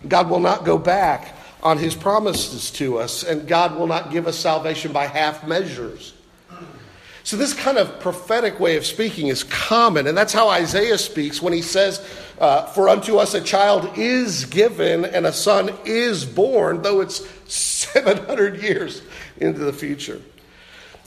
God 0.06 0.30
will 0.30 0.40
not 0.40 0.64
go 0.64 0.78
back 0.78 1.36
on 1.62 1.78
his 1.78 1.94
promises 1.94 2.70
to 2.72 2.98
us, 2.98 3.22
and 3.22 3.46
God 3.46 3.76
will 3.76 3.86
not 3.86 4.10
give 4.10 4.26
us 4.26 4.36
salvation 4.36 4.92
by 4.92 5.06
half 5.06 5.46
measures. 5.46 6.14
So, 7.24 7.36
this 7.36 7.54
kind 7.54 7.78
of 7.78 8.00
prophetic 8.00 8.58
way 8.58 8.76
of 8.76 8.84
speaking 8.84 9.28
is 9.28 9.44
common, 9.44 10.08
and 10.08 10.18
that's 10.18 10.32
how 10.32 10.48
Isaiah 10.48 10.98
speaks 10.98 11.40
when 11.40 11.52
he 11.52 11.62
says, 11.62 12.04
uh, 12.40 12.66
For 12.66 12.88
unto 12.88 13.18
us 13.18 13.34
a 13.34 13.40
child 13.40 13.96
is 13.96 14.44
given, 14.44 15.04
and 15.04 15.24
a 15.24 15.32
son 15.32 15.72
is 15.84 16.24
born, 16.24 16.82
though 16.82 17.00
it's 17.00 17.24
700 17.46 18.60
years 18.60 19.02
into 19.42 19.60
the 19.60 19.72
future. 19.72 20.20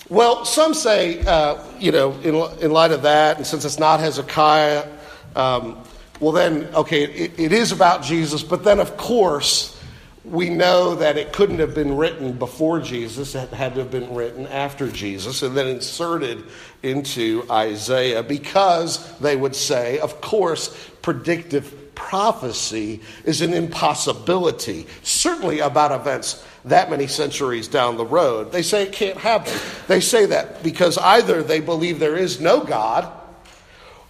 Well, 0.10 0.46
some 0.46 0.75
say, 0.75 1.22
uh, 1.22 1.58
you 1.80 1.92
know, 1.92 2.12
in, 2.22 2.36
in 2.62 2.72
light 2.72 2.92
of 2.92 3.01
that, 3.01 3.38
and 3.38 3.48
since 3.48 3.65
it's 3.65 3.80
not 3.80 4.00
Hezekiah, 4.00 4.88
um, 5.36 5.84
well, 6.20 6.32
then, 6.32 6.65
okay, 6.75 7.04
it, 7.04 7.39
it 7.39 7.51
is 7.51 7.72
about 7.72 8.04
Jesus, 8.04 8.44
but 8.44 8.63
then, 8.63 8.80
of 8.80 8.98
course, 8.98 9.75
we 10.24 10.50
know 10.50 10.96
that 10.96 11.18
it 11.18 11.34
couldn't 11.34 11.60
have 11.60 11.75
been 11.75 11.98
written 11.98 12.34
before 12.34 12.80
Jesus, 12.80 13.36
it 13.36 13.50
had 13.50 13.75
to 13.75 13.82
have 13.82 13.92
been 13.92 14.13
written 14.13 14.48
after 14.48 14.92
Jesus, 14.92 15.42
and 15.42 15.56
then 15.56 15.68
inserted 15.68 16.44
into 16.84 17.44
Isaiah 17.50 18.24
because 18.24 19.18
they 19.20 19.36
would 19.36 19.56
say, 19.56 20.00
of 20.00 20.22
course, 20.22 20.75
predictive 21.01 21.85
prophecy 21.96 23.02
is 23.24 23.42
an 23.42 23.54
impossibility, 23.54 24.86
certainly 25.02 25.60
about 25.60 25.92
events 25.92 26.46
that 26.66 26.90
many 26.90 27.08
centuries 27.08 27.68
down 27.68 27.98
the 27.98 28.06
road. 28.06 28.52
They 28.52 28.62
say 28.62 28.84
it 28.84 28.92
can't 28.92 29.18
happen. 29.18 29.54
They 29.88 30.02
say 30.02 30.25
that 30.28 30.64
because 30.64 30.98
either 30.98 31.44
they 31.44 31.60
believe 31.60 32.00
there 32.00 32.18
is 32.18 32.40
no 32.42 32.64
God 32.64 33.12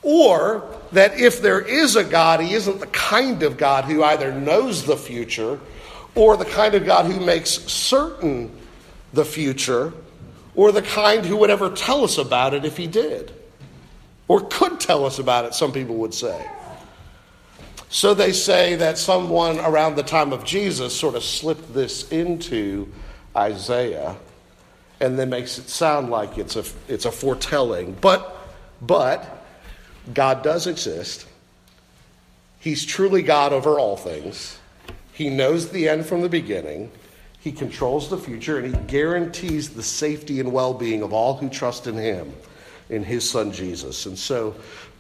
or 0.02 0.68
that 0.92 1.20
if 1.20 1.42
there 1.42 1.62
is 1.62 1.96
a 1.96 2.04
God, 2.04 2.40
he 2.40 2.54
isn't 2.54 2.80
the 2.80 2.88
kind 2.88 3.44
of 3.44 3.58
God 3.58 3.86
who 3.86 4.04
either 4.04 4.32
knows 4.32 4.86
the 4.86 4.98
future 4.98 5.60
or 6.14 6.38
the 6.38 6.46
kind 6.46 6.76
of 6.76 6.86
God 6.86 7.12
who 7.12 7.20
makes 7.20 7.50
certain 7.50 8.52
the 9.14 9.26
future 9.26 9.94
or 10.56 10.72
the 10.72 10.82
kind 10.82 11.26
who 11.26 11.38
would 11.38 11.50
ever 11.50 11.70
tell 11.70 12.04
us 12.04 12.18
about 12.18 12.54
it 12.54 12.66
if 12.66 12.78
he 12.78 12.88
did 12.88 13.34
or 14.28 14.42
could 14.42 14.80
tell 14.80 15.06
us 15.06 15.20
about 15.20 15.46
it, 15.46 15.54
some 15.54 15.72
people 15.72 15.96
would 15.96 16.14
say. 16.14 16.50
So 17.96 18.14
they 18.14 18.34
say 18.34 18.76
that 18.76 18.98
someone 18.98 19.58
around 19.58 19.96
the 19.96 20.04
time 20.04 20.34
of 20.34 20.44
Jesus 20.44 20.94
sort 20.94 21.16
of 21.16 21.24
slipped 21.24 21.74
this 21.74 22.12
into 22.12 22.92
Isaiah 23.38 24.18
and 25.00 25.18
then 25.18 25.30
makes 25.30 25.58
it 25.58 25.70
sound 25.70 26.10
like 26.10 26.38
it's 26.38 26.58
a, 26.58 26.66
it's 26.90 27.06
a 27.06 27.12
foretelling. 27.12 27.96
But, 28.02 28.36
but, 28.82 29.48
God 30.14 30.44
does 30.44 30.68
exist. 30.68 31.26
He's 32.60 32.84
truly 32.84 33.22
God 33.22 33.54
over 33.54 33.80
all 33.80 33.96
things. 33.96 34.60
He 35.14 35.30
knows 35.30 35.70
the 35.70 35.88
end 35.88 36.06
from 36.06 36.20
the 36.20 36.28
beginning. 36.28 36.92
He 37.40 37.54
controls 37.54 38.10
the 38.10 38.18
future, 38.18 38.60
and 38.60 38.76
He 38.76 38.82
guarantees 38.88 39.70
the 39.70 39.84
safety 39.84 40.42
and 40.42 40.52
well 40.52 40.74
being 40.74 41.02
of 41.02 41.14
all 41.14 41.38
who 41.38 41.48
trust 41.48 41.88
in 41.88 41.96
Him, 41.96 42.34
in 42.90 43.06
His 43.06 43.30
Son 43.30 43.54
Jesus. 43.54 44.06
And 44.06 44.20
so, 44.20 44.54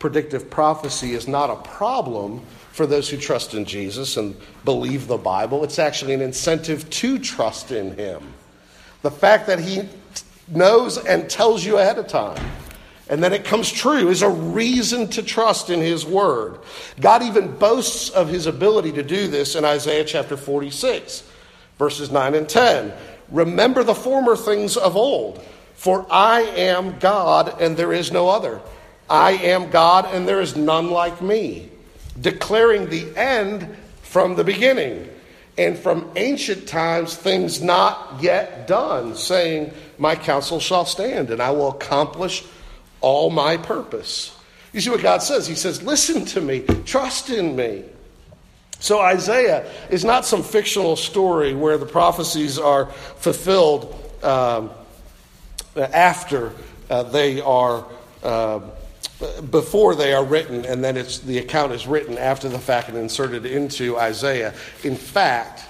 predictive 0.05 0.51
prophecy 0.51 1.15
is 1.15 1.27
not 1.27 1.49
a 1.49 1.55
problem 1.67 2.39
for 2.71 2.85
those 2.85 3.09
who 3.09 3.17
trust 3.17 3.55
in 3.55 3.65
Jesus 3.65 4.17
and 4.17 4.35
believe 4.63 5.07
the 5.07 5.17
Bible. 5.17 5.63
It's 5.63 5.79
actually 5.79 6.13
an 6.13 6.21
incentive 6.21 6.87
to 6.91 7.17
trust 7.17 7.71
in 7.71 7.97
Him. 7.97 8.21
The 9.01 9.09
fact 9.09 9.47
that 9.47 9.57
He 9.57 9.89
knows 10.47 11.03
and 11.03 11.27
tells 11.27 11.65
you 11.65 11.79
ahead 11.79 11.97
of 11.97 12.05
time 12.05 12.39
and 13.09 13.23
then 13.23 13.33
it 13.33 13.45
comes 13.45 13.71
true 13.71 14.09
is 14.09 14.21
a 14.21 14.29
reason 14.29 15.07
to 15.09 15.23
trust 15.23 15.71
in 15.71 15.79
his 15.79 16.05
word. 16.05 16.59
God 16.99 17.23
even 17.23 17.55
boasts 17.57 18.11
of 18.11 18.29
his 18.29 18.45
ability 18.45 18.91
to 18.91 19.03
do 19.03 19.27
this 19.27 19.55
in 19.55 19.65
Isaiah 19.65 20.03
chapter 20.03 20.37
46, 20.37 21.27
verses 21.79 22.11
9 22.11 22.35
and 22.35 22.47
10. 22.47 22.93
Remember 23.31 23.83
the 23.83 23.95
former 23.95 24.35
things 24.35 24.77
of 24.77 24.95
old, 24.95 25.43
for 25.75 26.05
I 26.11 26.41
am 26.41 26.99
God 26.99 27.59
and 27.59 27.75
there 27.75 27.93
is 27.93 28.11
no 28.11 28.29
other. 28.29 28.61
I 29.09 29.31
am 29.31 29.69
God 29.69 30.05
and 30.11 30.27
there 30.27 30.41
is 30.41 30.55
none 30.55 30.89
like 30.89 31.21
me, 31.21 31.69
declaring 32.19 32.89
the 32.89 33.15
end 33.15 33.77
from 34.01 34.35
the 34.35 34.43
beginning, 34.43 35.09
and 35.57 35.77
from 35.77 36.09
ancient 36.15 36.67
times 36.67 37.15
things 37.15 37.61
not 37.61 38.17
yet 38.21 38.67
done, 38.67 39.15
saying, 39.15 39.73
My 39.97 40.15
counsel 40.15 40.59
shall 40.59 40.85
stand, 40.85 41.29
and 41.29 41.41
I 41.41 41.51
will 41.51 41.69
accomplish 41.69 42.43
all 43.01 43.29
my 43.29 43.57
purpose. 43.57 44.35
You 44.73 44.81
see 44.81 44.89
what 44.89 45.01
God 45.01 45.21
says? 45.21 45.47
He 45.47 45.55
says, 45.55 45.83
Listen 45.83 46.25
to 46.25 46.41
me, 46.41 46.61
trust 46.85 47.29
in 47.29 47.55
me. 47.55 47.83
So 48.79 48.99
Isaiah 48.99 49.71
is 49.89 50.03
not 50.03 50.25
some 50.25 50.43
fictional 50.43 50.95
story 50.95 51.53
where 51.53 51.77
the 51.77 51.85
prophecies 51.85 52.59
are 52.59 52.87
fulfilled 52.87 53.95
um, 54.23 54.71
after 55.75 56.51
uh, 56.89 57.03
they 57.03 57.39
are 57.41 57.85
uh, 58.23 58.59
before 59.49 59.95
they 59.95 60.13
are 60.13 60.23
written, 60.23 60.65
and 60.65 60.83
then 60.83 60.97
it's, 60.97 61.19
the 61.19 61.37
account 61.37 61.71
is 61.71 61.87
written 61.87 62.17
after 62.17 62.49
the 62.49 62.59
fact 62.59 62.89
and 62.89 62.97
inserted 62.97 63.45
into 63.45 63.97
Isaiah. 63.97 64.53
In 64.83 64.95
fact, 64.95 65.63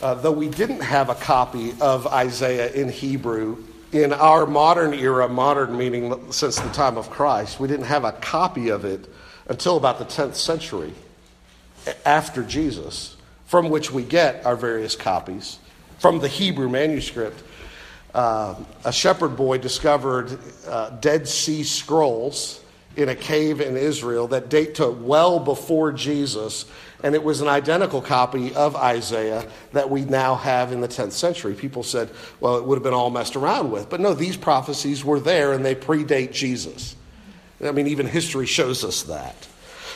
uh, 0.00 0.14
though 0.14 0.32
we 0.32 0.48
didn't 0.48 0.82
have 0.82 1.08
a 1.08 1.14
copy 1.14 1.72
of 1.80 2.06
Isaiah 2.06 2.70
in 2.72 2.88
Hebrew 2.88 3.64
in 3.92 4.12
our 4.12 4.46
modern 4.46 4.92
era, 4.94 5.28
modern 5.28 5.76
meaning 5.76 6.32
since 6.32 6.56
the 6.56 6.68
time 6.70 6.96
of 6.98 7.10
Christ, 7.10 7.58
we 7.58 7.66
didn't 7.68 7.86
have 7.86 8.04
a 8.04 8.12
copy 8.12 8.68
of 8.68 8.84
it 8.84 9.08
until 9.48 9.76
about 9.76 9.98
the 9.98 10.04
10th 10.04 10.34
century 10.34 10.92
after 12.04 12.42
Jesus, 12.42 13.16
from 13.46 13.70
which 13.70 13.90
we 13.90 14.02
get 14.02 14.44
our 14.44 14.56
various 14.56 14.96
copies 14.96 15.58
from 15.98 16.18
the 16.18 16.28
Hebrew 16.28 16.68
manuscript. 16.68 17.42
Uh, 18.14 18.54
a 18.84 18.92
shepherd 18.92 19.36
boy 19.36 19.58
discovered 19.58 20.38
uh, 20.66 20.90
Dead 20.90 21.28
Sea 21.28 21.62
Scrolls 21.62 22.60
in 22.96 23.10
a 23.10 23.14
cave 23.14 23.60
in 23.60 23.76
Israel 23.76 24.26
that 24.28 24.48
date 24.48 24.76
to 24.76 24.88
well 24.90 25.38
before 25.38 25.92
Jesus, 25.92 26.64
and 27.02 27.14
it 27.14 27.22
was 27.22 27.42
an 27.42 27.48
identical 27.48 28.00
copy 28.00 28.54
of 28.54 28.74
Isaiah 28.74 29.46
that 29.72 29.90
we 29.90 30.02
now 30.02 30.34
have 30.34 30.72
in 30.72 30.80
the 30.80 30.88
10th 30.88 31.12
century. 31.12 31.54
People 31.54 31.82
said, 31.82 32.10
well, 32.40 32.56
it 32.56 32.64
would 32.64 32.76
have 32.76 32.82
been 32.82 32.94
all 32.94 33.10
messed 33.10 33.36
around 33.36 33.70
with. 33.70 33.90
But 33.90 34.00
no, 34.00 34.14
these 34.14 34.36
prophecies 34.36 35.04
were 35.04 35.20
there 35.20 35.52
and 35.52 35.64
they 35.64 35.74
predate 35.74 36.32
Jesus. 36.32 36.96
I 37.62 37.70
mean, 37.72 37.86
even 37.86 38.06
history 38.06 38.46
shows 38.46 38.82
us 38.82 39.02
that. 39.04 39.46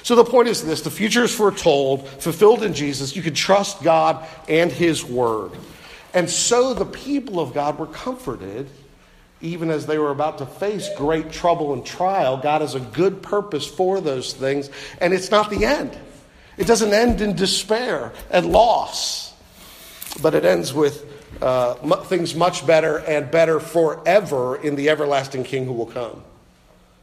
So 0.03 0.15
the 0.15 0.25
point 0.25 0.49
is 0.49 0.65
this 0.65 0.83
the 0.83 0.91
future 0.91 1.25
is 1.25 1.35
foretold, 1.35 2.09
fulfilled 2.09 2.63
in 2.63 2.75
Jesus. 2.75 3.15
You 3.15 3.23
can 3.23 3.35
trust 3.35 3.83
God 3.83 4.27
and 4.49 4.71
His 4.71 5.05
Word. 5.05 5.53
And 6.13 6.29
so 6.29 6.75
the 6.75 6.85
people 6.85 7.39
of 7.41 7.55
God 7.55 7.79
were 7.79 7.87
comforted 7.87 8.69
even 9.41 9.71
as 9.71 9.87
they 9.87 9.99
were 9.99 10.11
about 10.11 10.39
to 10.39 10.47
face 10.47 10.89
great 10.97 11.33
trouble 11.33 11.73
and 11.73 11.85
trial. 11.85 12.37
God 12.37 12.61
has 12.61 12.75
a 12.75 12.81
good 12.81 13.23
purpose 13.23 13.67
for 13.67 14.01
those 14.01 14.33
things, 14.33 14.69
and 15.01 15.15
it's 15.15 15.31
not 15.31 15.51
the 15.51 15.65
end. 15.65 15.99
It 16.59 16.67
doesn't 16.67 16.93
end 16.93 17.21
in 17.23 17.37
despair 17.37 18.13
and 18.31 18.53
loss, 18.53 19.33
but 20.21 20.35
it 20.35 20.45
ends 20.45 20.75
with 20.75 21.07
uh, 21.41 21.75
things 22.03 22.35
much 22.35 22.67
better 22.67 22.99
and 22.99 23.31
better 23.31 23.61
forever 23.61 24.57
in 24.57 24.77
the 24.77 24.91
everlasting 24.91 25.45
King 25.45 25.65
who 25.65 25.73
will 25.73 25.87
come. 25.87 26.23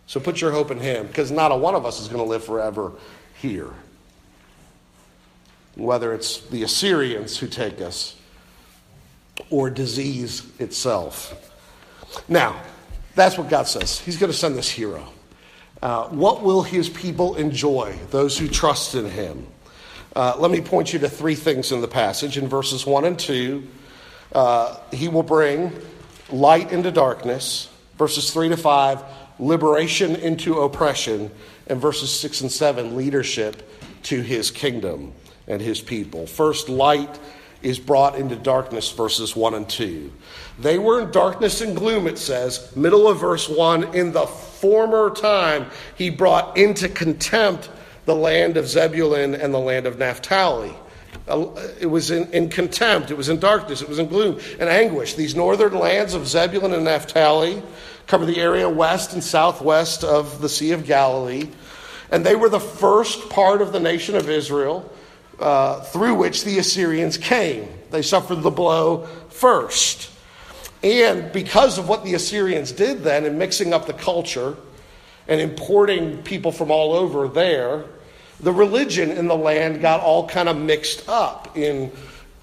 So 0.05 0.19
put 0.19 0.39
your 0.39 0.51
hope 0.51 0.69
in 0.69 0.79
him, 0.79 1.07
because 1.07 1.31
not 1.31 1.51
a 1.51 1.55
one 1.55 1.73
of 1.73 1.85
us 1.85 1.99
is 1.99 2.07
going 2.07 2.23
to 2.23 2.29
live 2.29 2.43
forever 2.43 2.91
here. 3.41 3.71
Whether 5.75 6.13
it's 6.13 6.41
the 6.41 6.63
Assyrians 6.63 7.37
who 7.37 7.47
take 7.47 7.81
us 7.81 8.15
or 9.49 9.69
disease 9.69 10.45
itself. 10.59 11.33
Now, 12.27 12.61
that's 13.15 13.37
what 13.37 13.49
God 13.49 13.67
says. 13.67 13.99
He's 13.99 14.17
going 14.17 14.31
to 14.31 14.37
send 14.37 14.55
this 14.55 14.69
hero. 14.69 15.07
Uh, 15.81 16.05
what 16.05 16.41
will 16.41 16.63
his 16.63 16.89
people 16.89 17.35
enjoy, 17.35 17.97
those 18.09 18.37
who 18.37 18.47
trust 18.47 18.95
in 18.95 19.09
him? 19.09 19.47
Uh, 20.15 20.35
let 20.39 20.49
me 20.49 20.61
point 20.61 20.93
you 20.93 20.99
to 20.99 21.09
three 21.09 21.35
things 21.35 21.71
in 21.71 21.81
the 21.81 21.87
passage. 21.87 22.37
In 22.37 22.47
verses 22.47 22.85
1 22.85 23.05
and 23.05 23.19
2, 23.19 23.67
uh, 24.33 24.77
he 24.91 25.07
will 25.07 25.23
bring 25.23 25.71
light 26.31 26.71
into 26.71 26.91
darkness. 26.91 27.69
Verses 27.97 28.31
3 28.31 28.49
to 28.49 28.57
5, 28.57 29.03
liberation 29.39 30.15
into 30.15 30.61
oppression. 30.61 31.29
And 31.67 31.79
verses 31.79 32.11
6 32.19 32.41
and 32.41 32.51
7, 32.51 32.95
leadership 32.95 33.69
to 34.03 34.21
his 34.21 34.49
kingdom 34.49 35.13
and 35.47 35.61
his 35.61 35.81
people. 35.81 36.25
First, 36.25 36.69
light 36.69 37.19
is 37.61 37.79
brought 37.79 38.15
into 38.15 38.35
darkness, 38.35 38.91
verses 38.91 39.35
1 39.35 39.53
and 39.53 39.69
2. 39.69 40.11
They 40.59 40.77
were 40.77 41.01
in 41.01 41.11
darkness 41.11 41.61
and 41.61 41.75
gloom, 41.75 42.07
it 42.07 42.17
says, 42.17 42.75
middle 42.75 43.07
of 43.07 43.19
verse 43.19 43.47
1. 43.47 43.95
In 43.95 44.11
the 44.11 44.25
former 44.25 45.09
time, 45.11 45.67
he 45.95 46.09
brought 46.09 46.57
into 46.57 46.89
contempt 46.89 47.69
the 48.05 48.15
land 48.15 48.57
of 48.57 48.67
Zebulun 48.67 49.35
and 49.35 49.53
the 49.53 49.59
land 49.59 49.85
of 49.85 49.99
Naphtali. 49.99 50.73
Uh, 51.27 51.49
it 51.79 51.87
was 51.87 52.09
in, 52.09 52.31
in 52.31 52.49
contempt, 52.49 53.11
it 53.11 53.17
was 53.17 53.27
in 53.27 53.39
darkness, 53.39 53.81
it 53.81 53.89
was 53.89 53.99
in 53.99 54.07
gloom 54.07 54.39
and 54.59 54.69
anguish. 54.69 55.15
These 55.15 55.35
northern 55.35 55.77
lands 55.77 56.13
of 56.13 56.27
Zebulun 56.27 56.73
and 56.73 56.85
Naphtali 56.85 57.61
cover 58.07 58.25
the 58.25 58.39
area 58.39 58.69
west 58.69 59.13
and 59.13 59.23
southwest 59.23 60.03
of 60.03 60.41
the 60.41 60.47
Sea 60.47 60.71
of 60.71 60.85
Galilee. 60.85 61.49
And 62.09 62.25
they 62.25 62.35
were 62.35 62.49
the 62.49 62.59
first 62.59 63.29
part 63.29 63.61
of 63.61 63.73
the 63.73 63.79
nation 63.79 64.15
of 64.15 64.29
Israel 64.29 64.89
uh, 65.39 65.81
through 65.81 66.15
which 66.15 66.43
the 66.43 66.59
Assyrians 66.59 67.17
came. 67.17 67.67
They 67.91 68.01
suffered 68.01 68.41
the 68.41 68.51
blow 68.51 69.05
first. 69.29 70.11
And 70.83 71.31
because 71.31 71.77
of 71.77 71.89
what 71.89 72.03
the 72.03 72.13
Assyrians 72.13 72.71
did 72.71 73.03
then 73.03 73.25
in 73.25 73.37
mixing 73.37 73.73
up 73.73 73.87
the 73.87 73.93
culture 73.93 74.55
and 75.27 75.41
importing 75.41 76.23
people 76.23 76.51
from 76.51 76.71
all 76.71 76.93
over 76.93 77.27
there, 77.27 77.85
the 78.39 78.51
religion 78.51 79.11
in 79.11 79.27
the 79.27 79.35
land 79.35 79.81
got 79.81 80.01
all 80.01 80.27
kind 80.27 80.47
of 80.47 80.57
mixed 80.57 81.09
up 81.09 81.57
in, 81.57 81.91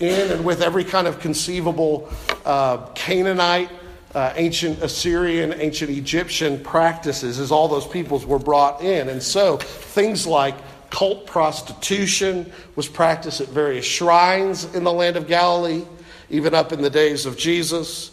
in 0.01 0.33
and 0.33 0.45
with 0.45 0.61
every 0.61 0.85
kind 0.85 1.07
of 1.07 1.21
conceivable 1.21 2.11
uh, 2.45 2.79
Canaanite, 2.95 3.71
uh, 4.15 4.33
ancient 4.37 4.83
Assyrian, 4.83 5.55
ancient 5.55 5.91
Egyptian 5.91 6.63
practices 6.63 7.39
as 7.39 7.53
all 7.53 7.69
those 7.69 7.87
peoples 7.87 8.27
were 8.27 8.39
brought 8.39 8.83
in. 8.83 9.09
And 9.09 9.23
so 9.23 9.57
things 9.57 10.27
like 10.27 10.57
Cult 10.95 11.27
prostitution 11.27 12.53
was 12.77 12.87
practiced 12.87 13.41
at 13.41 13.49
various 13.49 13.85
shrines 13.85 14.73
in 14.77 14.85
the 14.85 14.93
land 14.93 15.17
of 15.17 15.27
Galilee, 15.27 15.83
even 16.31 16.55
up 16.55 16.73
in 16.73 16.83
the 16.83 16.91
days 16.91 17.27
of 17.27 17.37
Jesus, 17.37 18.13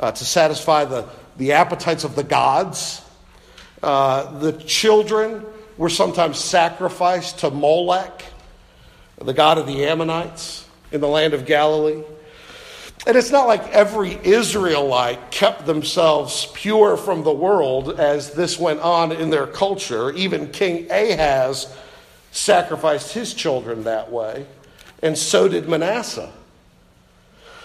uh, 0.00 0.12
to 0.12 0.24
satisfy 0.24 0.86
the, 0.86 1.06
the 1.36 1.52
appetites 1.52 2.04
of 2.04 2.16
the 2.16 2.22
gods. 2.24 3.02
Uh, 3.82 4.38
the 4.38 4.52
children 4.52 5.44
were 5.76 5.90
sometimes 5.90 6.38
sacrificed 6.38 7.40
to 7.40 7.50
Molech, 7.50 8.24
the 9.20 9.34
god 9.34 9.58
of 9.58 9.66
the 9.66 9.84
Ammonites, 9.84 10.66
in 10.90 11.02
the 11.02 11.08
land 11.08 11.34
of 11.34 11.44
Galilee. 11.44 12.02
And 13.06 13.14
it's 13.14 13.30
not 13.30 13.46
like 13.46 13.68
every 13.72 14.18
Israelite 14.24 15.30
kept 15.30 15.66
themselves 15.66 16.48
pure 16.54 16.96
from 16.96 17.24
the 17.24 17.32
world 17.32 18.00
as 18.00 18.32
this 18.32 18.58
went 18.58 18.80
on 18.80 19.12
in 19.12 19.28
their 19.28 19.46
culture. 19.46 20.12
Even 20.12 20.50
King 20.50 20.90
Ahaz 20.90 21.70
sacrificed 22.32 23.12
his 23.12 23.34
children 23.34 23.84
that 23.84 24.10
way, 24.10 24.46
and 25.02 25.16
so 25.16 25.46
did 25.46 25.68
Manasseh. 25.68 26.32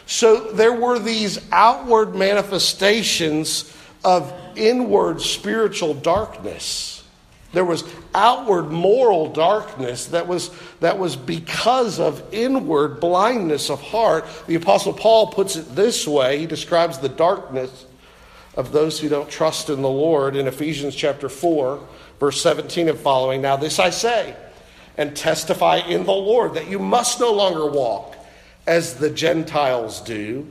So 0.05 0.51
there 0.51 0.73
were 0.73 0.99
these 0.99 1.39
outward 1.51 2.15
manifestations 2.15 3.73
of 4.03 4.31
inward 4.55 5.21
spiritual 5.21 5.93
darkness. 5.93 7.03
There 7.53 7.65
was 7.65 7.83
outward 8.13 8.71
moral 8.71 9.31
darkness 9.31 10.07
that 10.07 10.27
was, 10.27 10.51
that 10.81 10.99
was 10.99 11.15
because 11.15 11.99
of 11.99 12.21
inward 12.33 12.99
blindness 12.99 13.69
of 13.69 13.81
heart. 13.81 14.25
The 14.47 14.55
Apostle 14.55 14.93
Paul 14.93 15.27
puts 15.27 15.55
it 15.55 15.75
this 15.75 16.05
way 16.05 16.39
he 16.39 16.45
describes 16.45 16.99
the 16.99 17.09
darkness 17.09 17.85
of 18.55 18.71
those 18.71 18.99
who 18.99 19.07
don't 19.07 19.29
trust 19.29 19.69
in 19.69 19.81
the 19.81 19.89
Lord 19.89 20.35
in 20.35 20.47
Ephesians 20.47 20.93
chapter 20.93 21.29
4, 21.29 21.79
verse 22.19 22.41
17 22.41 22.89
and 22.89 22.99
following. 22.99 23.41
Now, 23.41 23.55
this 23.55 23.79
I 23.79 23.91
say 23.91 24.35
and 24.97 25.15
testify 25.15 25.77
in 25.77 26.05
the 26.05 26.11
Lord 26.11 26.55
that 26.55 26.69
you 26.69 26.79
must 26.79 27.19
no 27.19 27.31
longer 27.31 27.67
walk 27.67 28.15
as 28.65 28.95
the 28.95 29.09
Gentiles 29.09 30.01
do 30.01 30.47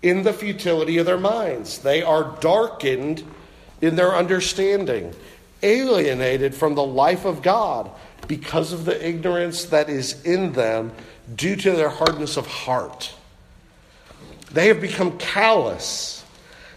in 0.00 0.22
the 0.22 0.32
futility 0.32 0.98
of 0.98 1.06
their 1.06 1.18
minds. 1.18 1.78
They 1.78 2.02
are 2.02 2.36
darkened 2.40 3.24
in 3.80 3.96
their 3.96 4.14
understanding, 4.14 5.14
alienated 5.62 6.54
from 6.54 6.74
the 6.74 6.84
life 6.84 7.24
of 7.24 7.42
God 7.42 7.90
because 8.28 8.72
of 8.72 8.84
the 8.84 9.06
ignorance 9.06 9.64
that 9.66 9.88
is 9.88 10.22
in 10.24 10.52
them 10.52 10.92
due 11.34 11.56
to 11.56 11.72
their 11.72 11.88
hardness 11.88 12.36
of 12.36 12.46
heart. 12.46 13.14
They 14.52 14.68
have 14.68 14.80
become 14.80 15.18
callous 15.18 16.24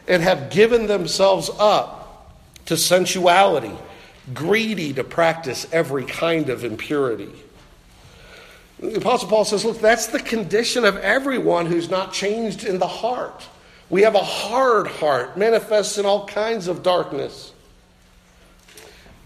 and 0.07 0.23
have 0.23 0.49
given 0.49 0.87
themselves 0.87 1.49
up 1.59 2.35
to 2.65 2.77
sensuality 2.77 3.75
greedy 4.33 4.93
to 4.93 5.03
practice 5.03 5.67
every 5.71 6.05
kind 6.05 6.49
of 6.49 6.63
impurity. 6.63 7.31
The 8.79 8.95
Apostle 8.95 9.29
Paul 9.29 9.45
says, 9.45 9.63
Look, 9.63 9.79
that's 9.79 10.07
the 10.07 10.19
condition 10.19 10.83
of 10.85 10.97
everyone 10.97 11.65
who's 11.65 11.89
not 11.89 12.11
changed 12.11 12.63
in 12.63 12.79
the 12.79 12.87
heart. 12.87 13.47
We 13.89 14.01
have 14.01 14.15
a 14.15 14.23
hard 14.23 14.87
heart, 14.87 15.37
manifests 15.37 15.97
in 15.97 16.05
all 16.05 16.27
kinds 16.27 16.67
of 16.67 16.83
darkness. 16.83 17.53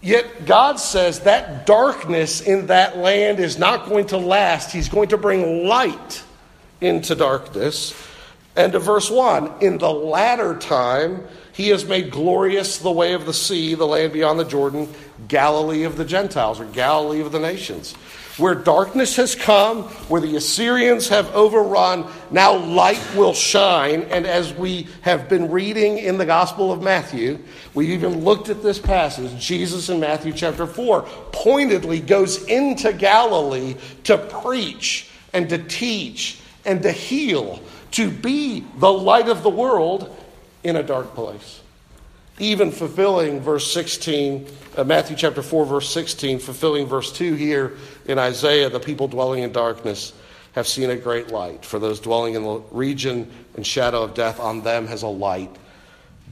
Yet 0.02 0.46
God 0.46 0.78
says 0.78 1.20
that 1.20 1.66
darkness 1.66 2.40
in 2.40 2.68
that 2.68 2.96
land 2.96 3.38
is 3.38 3.58
not 3.58 3.88
going 3.88 4.06
to 4.08 4.16
last. 4.16 4.72
He's 4.72 4.88
going 4.88 5.10
to 5.10 5.18
bring 5.18 5.66
light 5.66 6.22
into 6.80 7.14
darkness. 7.14 7.94
And 8.56 8.72
to 8.72 8.78
verse 8.78 9.10
1 9.10 9.62
In 9.62 9.78
the 9.78 9.90
latter 9.90 10.56
time, 10.56 11.26
he 11.60 11.68
has 11.68 11.84
made 11.84 12.10
glorious 12.10 12.78
the 12.78 12.90
way 12.90 13.12
of 13.12 13.26
the 13.26 13.34
sea, 13.34 13.74
the 13.74 13.86
land 13.86 14.14
beyond 14.14 14.40
the 14.40 14.44
Jordan, 14.44 14.88
Galilee 15.28 15.82
of 15.84 15.98
the 15.98 16.06
Gentiles, 16.06 16.58
or 16.58 16.64
Galilee 16.64 17.20
of 17.20 17.32
the 17.32 17.38
nations. 17.38 17.92
Where 18.38 18.54
darkness 18.54 19.16
has 19.16 19.34
come, 19.34 19.82
where 20.08 20.22
the 20.22 20.36
Assyrians 20.36 21.10
have 21.10 21.34
overrun, 21.34 22.06
now 22.30 22.56
light 22.56 23.02
will 23.14 23.34
shine. 23.34 24.04
And 24.04 24.26
as 24.26 24.54
we 24.54 24.88
have 25.02 25.28
been 25.28 25.50
reading 25.50 25.98
in 25.98 26.16
the 26.16 26.24
Gospel 26.24 26.72
of 26.72 26.82
Matthew, 26.82 27.38
we've 27.74 27.90
even 27.90 28.24
looked 28.24 28.48
at 28.48 28.62
this 28.62 28.78
passage. 28.78 29.38
Jesus 29.38 29.90
in 29.90 30.00
Matthew 30.00 30.32
chapter 30.32 30.66
4 30.66 31.02
pointedly 31.30 32.00
goes 32.00 32.42
into 32.44 32.94
Galilee 32.94 33.74
to 34.04 34.16
preach 34.16 35.10
and 35.34 35.46
to 35.50 35.58
teach 35.58 36.40
and 36.64 36.82
to 36.84 36.90
heal, 36.90 37.60
to 37.90 38.10
be 38.10 38.64
the 38.78 38.90
light 38.90 39.28
of 39.28 39.42
the 39.42 39.50
world 39.50 40.16
in 40.62 40.76
a 40.76 40.82
dark 40.82 41.14
place. 41.14 41.60
Even 42.38 42.72
fulfilling 42.72 43.40
verse 43.40 43.70
16, 43.72 44.46
uh, 44.76 44.84
Matthew 44.84 45.16
chapter 45.16 45.42
4, 45.42 45.66
verse 45.66 45.90
16, 45.90 46.38
fulfilling 46.38 46.86
verse 46.86 47.12
2 47.12 47.34
here 47.34 47.76
in 48.06 48.18
Isaiah, 48.18 48.70
the 48.70 48.80
people 48.80 49.08
dwelling 49.08 49.42
in 49.42 49.52
darkness 49.52 50.12
have 50.52 50.66
seen 50.66 50.90
a 50.90 50.96
great 50.96 51.28
light. 51.28 51.64
For 51.64 51.78
those 51.78 52.00
dwelling 52.00 52.34
in 52.34 52.42
the 52.42 52.62
region 52.70 53.30
and 53.54 53.66
shadow 53.66 54.02
of 54.02 54.14
death, 54.14 54.40
on 54.40 54.62
them 54.62 54.86
has 54.86 55.02
a 55.02 55.08
light 55.08 55.54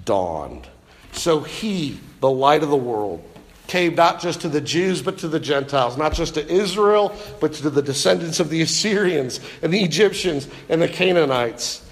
dawned. 0.04 0.66
So 1.12 1.40
he, 1.40 2.00
the 2.20 2.30
light 2.30 2.62
of 2.62 2.70
the 2.70 2.76
world, 2.76 3.22
came 3.66 3.94
not 3.94 4.20
just 4.20 4.40
to 4.40 4.48
the 4.48 4.62
Jews, 4.62 5.02
but 5.02 5.18
to 5.18 5.28
the 5.28 5.38
Gentiles, 5.38 5.98
not 5.98 6.14
just 6.14 6.34
to 6.34 6.50
Israel, 6.50 7.14
but 7.38 7.52
to 7.54 7.68
the 7.68 7.82
descendants 7.82 8.40
of 8.40 8.48
the 8.48 8.62
Assyrians 8.62 9.40
and 9.62 9.72
the 9.72 9.84
Egyptians 9.84 10.48
and 10.70 10.80
the 10.80 10.88
Canaanites. 10.88 11.84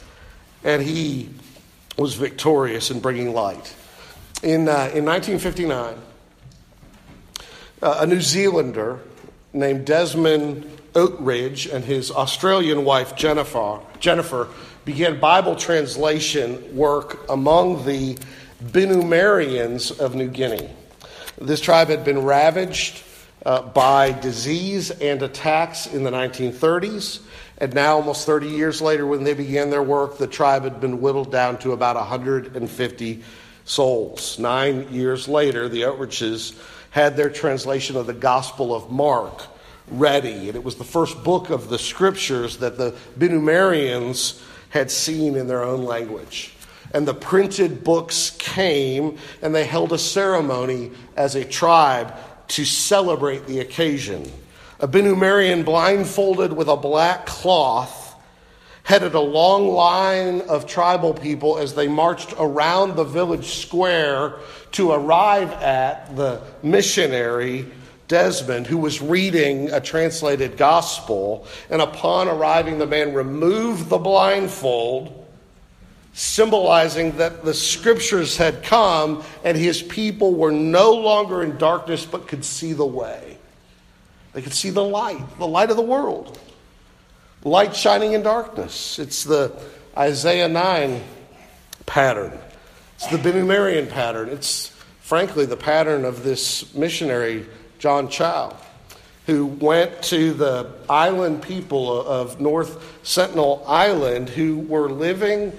And 0.64 0.82
he 0.82 1.28
was 1.96 2.14
victorious 2.14 2.90
in 2.90 3.00
bringing 3.00 3.32
light. 3.32 3.74
In, 4.42 4.68
uh, 4.68 4.90
in 4.94 5.04
1959, 5.04 5.94
uh, 7.82 7.98
a 8.00 8.06
New 8.06 8.20
Zealander 8.20 9.00
named 9.52 9.86
Desmond 9.86 10.64
Oatridge 10.94 11.72
and 11.72 11.84
his 11.84 12.10
Australian 12.10 12.84
wife 12.84 13.16
Jennifer, 13.16 13.80
Jennifer 14.00 14.48
began 14.84 15.18
Bible 15.18 15.56
translation 15.56 16.76
work 16.76 17.28
among 17.28 17.84
the 17.84 18.18
Binumariens 18.62 19.98
of 19.98 20.14
New 20.14 20.28
Guinea. 20.28 20.70
This 21.38 21.60
tribe 21.60 21.88
had 21.88 22.04
been 22.04 22.22
ravaged 22.22 23.02
uh, 23.46 23.62
by 23.62 24.10
disease 24.10 24.90
and 24.90 25.22
attacks 25.22 25.86
in 25.86 26.02
the 26.02 26.10
1930s. 26.10 27.20
And 27.58 27.72
now, 27.74 27.94
almost 27.94 28.26
30 28.26 28.48
years 28.48 28.82
later, 28.82 29.06
when 29.06 29.22
they 29.22 29.34
began 29.34 29.70
their 29.70 29.84
work, 29.84 30.18
the 30.18 30.26
tribe 30.26 30.64
had 30.64 30.80
been 30.80 31.00
whittled 31.00 31.30
down 31.30 31.58
to 31.58 31.70
about 31.70 31.94
150 31.94 33.22
souls. 33.64 34.38
Nine 34.40 34.92
years 34.92 35.28
later, 35.28 35.68
the 35.68 35.82
Oatridges 35.82 36.58
had 36.90 37.16
their 37.16 37.30
translation 37.30 37.96
of 37.96 38.08
the 38.08 38.12
Gospel 38.12 38.74
of 38.74 38.90
Mark 38.90 39.44
ready. 39.92 40.48
And 40.48 40.56
it 40.56 40.64
was 40.64 40.74
the 40.74 40.84
first 40.84 41.22
book 41.22 41.48
of 41.50 41.68
the 41.68 41.78
scriptures 41.78 42.56
that 42.56 42.76
the 42.76 42.96
Binumariens 43.16 44.42
had 44.70 44.90
seen 44.90 45.36
in 45.36 45.46
their 45.46 45.62
own 45.62 45.84
language 45.84 46.52
and 46.92 47.06
the 47.06 47.14
printed 47.14 47.82
books 47.82 48.30
came, 48.38 49.18
and 49.42 49.54
they 49.54 49.64
held 49.64 49.92
a 49.92 49.98
ceremony 49.98 50.92
as 51.16 51.34
a 51.34 51.44
tribe 51.44 52.14
to 52.48 52.64
celebrate 52.64 53.46
the 53.46 53.60
occasion. 53.60 54.30
A 54.80 54.88
Binumarien, 54.88 55.64
blindfolded 55.64 56.52
with 56.52 56.68
a 56.68 56.76
black 56.76 57.26
cloth, 57.26 58.14
headed 58.82 59.14
a 59.14 59.20
long 59.20 59.68
line 59.68 60.42
of 60.42 60.66
tribal 60.66 61.12
people 61.12 61.58
as 61.58 61.74
they 61.74 61.88
marched 61.88 62.34
around 62.38 62.94
the 62.94 63.04
village 63.04 63.56
square 63.56 64.34
to 64.72 64.92
arrive 64.92 65.50
at 65.54 66.14
the 66.14 66.40
missionary 66.62 67.66
Desmond, 68.08 68.68
who 68.68 68.78
was 68.78 69.02
reading 69.02 69.70
a 69.72 69.80
translated 69.80 70.56
gospel. 70.56 71.46
And 71.70 71.82
upon 71.82 72.28
arriving, 72.28 72.78
the 72.78 72.86
man 72.86 73.12
removed 73.14 73.88
the 73.88 73.98
blindfold 73.98 75.25
symbolizing 76.16 77.18
that 77.18 77.44
the 77.44 77.52
scriptures 77.52 78.38
had 78.38 78.62
come 78.62 79.22
and 79.44 79.54
his 79.54 79.82
people 79.82 80.34
were 80.34 80.50
no 80.50 80.92
longer 80.92 81.42
in 81.42 81.58
darkness 81.58 82.06
but 82.06 82.26
could 82.26 82.42
see 82.42 82.72
the 82.72 82.86
way. 82.86 83.36
They 84.32 84.40
could 84.40 84.54
see 84.54 84.70
the 84.70 84.82
light, 84.82 85.38
the 85.38 85.46
light 85.46 85.68
of 85.68 85.76
the 85.76 85.82
world. 85.82 86.40
Light 87.44 87.76
shining 87.76 88.14
in 88.14 88.22
darkness. 88.22 88.98
It's 88.98 89.24
the 89.24 89.60
Isaiah 89.94 90.48
9 90.48 91.02
pattern, 91.84 92.32
it's 92.94 93.08
the 93.08 93.18
Binumarien 93.18 93.90
pattern. 93.90 94.30
It's 94.30 94.68
frankly 95.00 95.44
the 95.44 95.56
pattern 95.56 96.06
of 96.06 96.24
this 96.24 96.74
missionary, 96.74 97.44
John 97.78 98.08
Chau. 98.08 98.56
Who 99.26 99.46
went 99.46 100.02
to 100.04 100.32
the 100.32 100.72
island 100.88 101.42
people 101.42 102.06
of 102.06 102.40
North 102.40 103.00
Sentinel 103.02 103.62
Island 103.66 104.30
who 104.30 104.60
were 104.60 104.88
living 104.88 105.52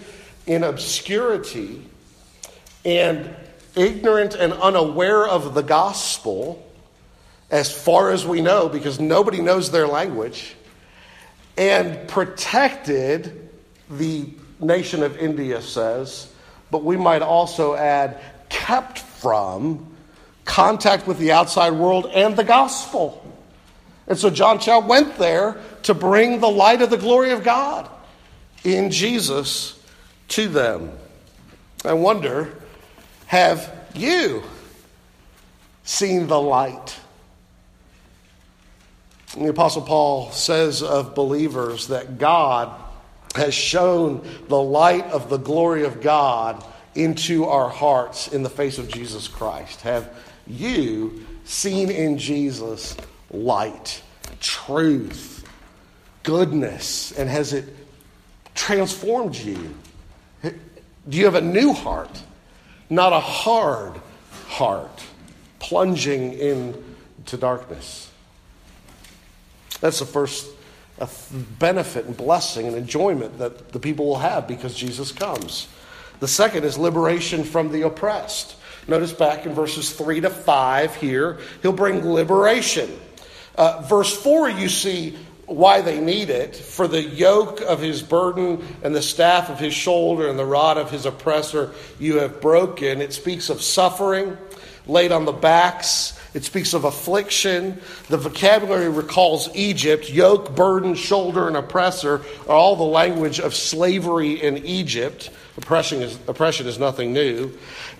in 0.48 0.64
obscurity 0.64 1.86
and 2.84 3.36
ignorant 3.76 4.34
and 4.34 4.54
unaware 4.54 5.28
of 5.28 5.54
the 5.54 5.62
gospel, 5.62 6.64
as 7.52 7.72
far 7.72 8.12
as 8.12 8.26
we 8.26 8.42
know, 8.42 8.70
because 8.70 9.00
nobody 9.00 9.42
knows 9.42 9.72
their 9.72 9.88
language, 9.88 10.56
and 11.58 12.08
protected, 12.08 13.50
the 13.90 14.30
nation 14.60 15.04
of 15.04 15.18
India 15.18 15.62
says, 15.62 16.34
but 16.72 16.84
we 16.84 16.98
might 16.98 17.22
also 17.22 17.76
add, 17.76 18.20
kept 18.50 19.00
from 19.00 19.96
contact 20.46 21.08
with 21.08 21.20
the 21.20 21.32
outside 21.32 21.74
world 21.74 22.10
and 22.14 22.36
the 22.36 22.44
gospel. 22.44 23.24
And 24.08 24.18
so 24.18 24.30
John 24.30 24.60
Chau 24.60 24.80
went 24.80 25.18
there 25.18 25.58
to 25.84 25.94
bring 25.94 26.40
the 26.40 26.50
light 26.50 26.82
of 26.82 26.90
the 26.90 26.98
glory 26.98 27.32
of 27.32 27.44
God 27.44 27.90
in 28.64 28.90
Jesus 28.90 29.77
to 30.30 30.48
them. 30.48 30.92
I 31.86 31.94
wonder 31.94 32.54
have 33.28 33.74
you 33.94 34.44
seen 35.84 36.28
the 36.28 36.40
light? 36.40 36.98
The 39.38 39.50
Apostle 39.50 39.82
Paul 39.82 40.32
says 40.32 40.82
of 40.82 41.14
believers 41.14 41.88
that 41.88 42.18
God 42.18 42.72
has 43.36 43.54
shown 43.54 44.26
the 44.48 44.60
light 44.60 45.06
of 45.06 45.30
the 45.30 45.38
glory 45.38 45.84
of 45.84 46.02
God 46.02 46.64
into 46.96 47.46
our 47.46 47.70
hearts 47.70 48.30
in 48.30 48.44
the 48.44 48.50
face 48.50 48.78
of 48.78 48.88
Jesus 48.88 49.28
Christ. 49.28 49.82
Have 49.82 50.10
you 50.48 51.26
seen 51.44 51.92
in 51.92 52.18
Jesus 52.18 52.96
light, 53.30 54.02
truth, 54.40 55.48
goodness, 56.24 57.12
and 57.12 57.30
has 57.30 57.54
it 57.54 57.66
transformed 58.56 59.36
you? 59.36 59.76
Do 61.08 61.18
you 61.18 61.26
have 61.26 61.36
a 61.36 61.42
new 61.42 61.74
heart, 61.74 62.22
not 62.90 63.14
a 63.14 63.20
hard 63.20 63.94
heart, 64.48 65.04
plunging 65.60 66.34
into 66.34 67.38
darkness? 67.38 68.12
That's 69.80 70.00
the 70.00 70.06
first 70.06 70.48
benefit 71.60 72.06
and 72.06 72.18
blessing 72.18 72.68
and 72.68 72.76
enjoyment 72.76 73.38
that 73.38 73.72
the 73.72 73.80
people 73.80 74.06
will 74.08 74.18
have 74.18 74.48
because 74.48 74.74
Jesus 74.76 75.12
comes. 75.12 75.68
The 76.20 76.28
second 76.28 76.64
is 76.64 76.78
liberation 76.78 77.44
from 77.44 77.72
the 77.72 77.84
oppressed. 77.84 78.56
Notice 78.88 79.14
back 79.14 79.46
in 79.46 79.54
verses 79.54 79.92
3 79.92 80.22
to 80.22 80.30
5 80.30 80.96
here, 80.96 81.38
he'll 81.62 81.74
bring 81.74 82.04
liberation. 82.04 83.00
Uh, 83.56 83.82
verse 83.82 84.16
4, 84.16 84.50
you 84.50 84.70
see 84.70 85.18
why 85.48 85.82
they 85.82 86.00
need 86.00 86.30
it. 86.30 86.56
For 86.56 86.88
the 86.88 87.02
yoke 87.02 87.62
of 87.62 87.80
his 87.80 88.04
burden 88.04 88.66
and 88.84 88.94
the 88.94 89.02
staff 89.02 89.50
of 89.50 89.60
his 89.60 89.74
shoulder 89.74 90.28
and 90.28 90.38
the 90.38 90.46
rod 90.46 90.78
of 90.78 90.92
his 90.92 91.06
oppressor 91.06 91.74
you 92.00 92.20
have 92.20 92.40
broken. 92.40 93.02
It 93.02 93.14
speaks 93.14 93.50
of 93.50 93.62
suffering 93.62 94.38
laid 94.88 95.12
on 95.12 95.26
the 95.26 95.32
backs. 95.32 96.18
It 96.34 96.44
speaks 96.44 96.74
of 96.74 96.84
affliction. 96.84 97.80
The 98.10 98.18
vocabulary 98.18 98.90
recalls 98.90 99.50
Egypt. 99.56 100.10
Yoke, 100.10 100.56
burden, 100.56 100.96
shoulder, 100.96 101.48
and 101.48 101.58
oppressor 101.58 102.22
are 102.48 102.56
all 102.56 102.76
the 102.76 102.84
language 102.84 103.40
of 103.40 103.56
slavery 103.56 104.42
in 104.42 104.58
Egypt. 104.66 105.30
Oppression 105.58 106.02
is, 106.02 106.20
oppression 106.28 106.68
is 106.68 106.78
nothing 106.78 107.14
new. 107.14 107.58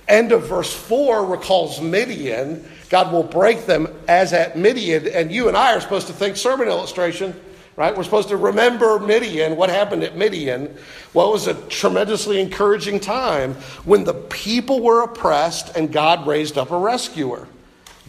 End 0.08 0.32
of 0.32 0.48
verse 0.48 0.74
4 0.74 1.26
recalls 1.26 1.82
Midian. 1.82 2.70
God 2.90 3.12
will 3.12 3.24
break 3.24 3.66
them 3.66 3.88
as 4.08 4.34
at 4.34 4.58
Midian. 4.58 5.08
And 5.08 5.32
you 5.32 5.48
and 5.48 5.58
I 5.58 5.76
are 5.76 5.82
supposed 5.82 6.08
to 6.08 6.14
think 6.14 6.38
sermon 6.38 6.68
illustration, 6.68 7.40
right? 7.76 7.96
We're 7.96 8.04
supposed 8.04 8.30
to 8.30 8.38
remember 8.38 9.00
Midian, 9.00 9.56
what 9.56 9.70
happened 9.70 10.04
at 10.04 10.18
Midian. 10.18 10.76
Well, 11.14 11.30
it 11.30 11.34
was 11.34 11.48
a 11.48 11.54
tremendously 11.54 12.40
encouraging 12.40 13.00
time 13.00 13.56
when 13.84 14.04
the 14.04 14.14
people 14.14 14.82
were 14.82 15.04
oppressed 15.04 15.76
and 15.76 15.92
God 15.92 16.28
raised 16.28 16.58
up 16.58 16.72
a 16.72 16.78
rescuer 16.78 17.48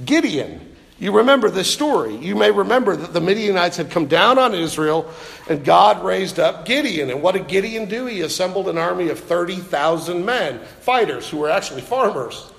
Gideon. 0.05 0.77
You 1.01 1.17
remember 1.17 1.49
this 1.49 1.73
story. 1.73 2.17
You 2.17 2.35
may 2.35 2.51
remember 2.51 2.97
that 2.97 3.12
the 3.12 3.21
Midianites 3.21 3.77
had 3.77 3.91
come 3.91 4.07
down 4.07 4.37
on 4.37 4.53
Israel 4.53 5.09
and 5.49 5.64
God 5.64 6.05
raised 6.05 6.41
up 6.41 6.64
Gideon. 6.64 7.11
And 7.11 7.23
what 7.23 7.33
did 7.33 7.47
Gideon 7.47 7.88
do? 7.88 8.07
He 8.07 8.23
assembled 8.23 8.69
an 8.69 8.79
army 8.79 9.09
of 9.09 9.21
30,000 9.21 10.25
men, 10.25 10.59
fighters 10.81 11.29
who 11.29 11.38
were 11.38 11.51
actually 11.51 11.83
farmers. 11.83 12.51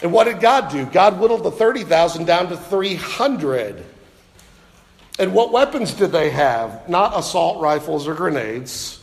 And 0.00 0.12
what 0.12 0.24
did 0.24 0.40
God 0.40 0.70
do? 0.70 0.86
God 0.86 1.18
whittled 1.18 1.42
the 1.42 1.50
30,000 1.50 2.24
down 2.24 2.48
to 2.50 2.56
300. 2.56 3.84
And 5.18 5.34
what 5.34 5.50
weapons 5.50 5.94
did 5.94 6.12
they 6.12 6.30
have? 6.30 6.88
Not 6.88 7.18
assault 7.18 7.60
rifles 7.60 8.06
or 8.06 8.14
grenades, 8.14 9.00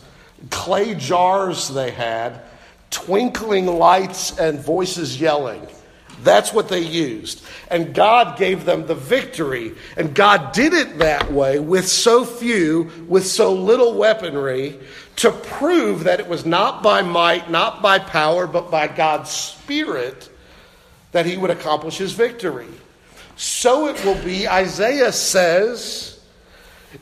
clay 0.49 0.95
jars 0.95 1.67
they 1.69 1.91
had, 1.91 2.41
twinkling 2.89 3.65
lights 3.65 4.37
and 4.37 4.59
voices 4.59 5.19
yelling. 5.19 5.67
That's 6.23 6.53
what 6.53 6.69
they 6.69 6.79
used. 6.79 7.43
And 7.69 7.93
God 7.93 8.37
gave 8.37 8.63
them 8.63 8.87
the 8.87 8.95
victory. 8.95 9.75
And 9.97 10.15
God 10.15 10.53
did 10.53 10.73
it 10.73 10.99
that 10.99 11.33
way 11.33 11.59
with 11.59 11.89
so 11.89 12.23
few, 12.23 12.89
with 13.09 13.27
so 13.27 13.53
little 13.53 13.95
weaponry, 13.95 14.79
to 15.17 15.31
prove 15.31 16.05
that 16.05 16.21
it 16.21 16.27
was 16.27 16.45
not 16.45 16.81
by 16.81 17.01
might, 17.01 17.51
not 17.51 17.81
by 17.81 17.99
power, 17.99 18.47
but 18.47 18.71
by 18.71 18.87
God's 18.87 19.29
Spirit 19.29 20.29
that 21.15 21.25
he 21.25 21.37
would 21.37 21.49
accomplish 21.49 21.97
his 21.97 22.11
victory. 22.11 22.67
So 23.37 23.87
it 23.87 24.03
will 24.03 24.21
be, 24.21 24.49
Isaiah 24.49 25.13
says, 25.13 26.19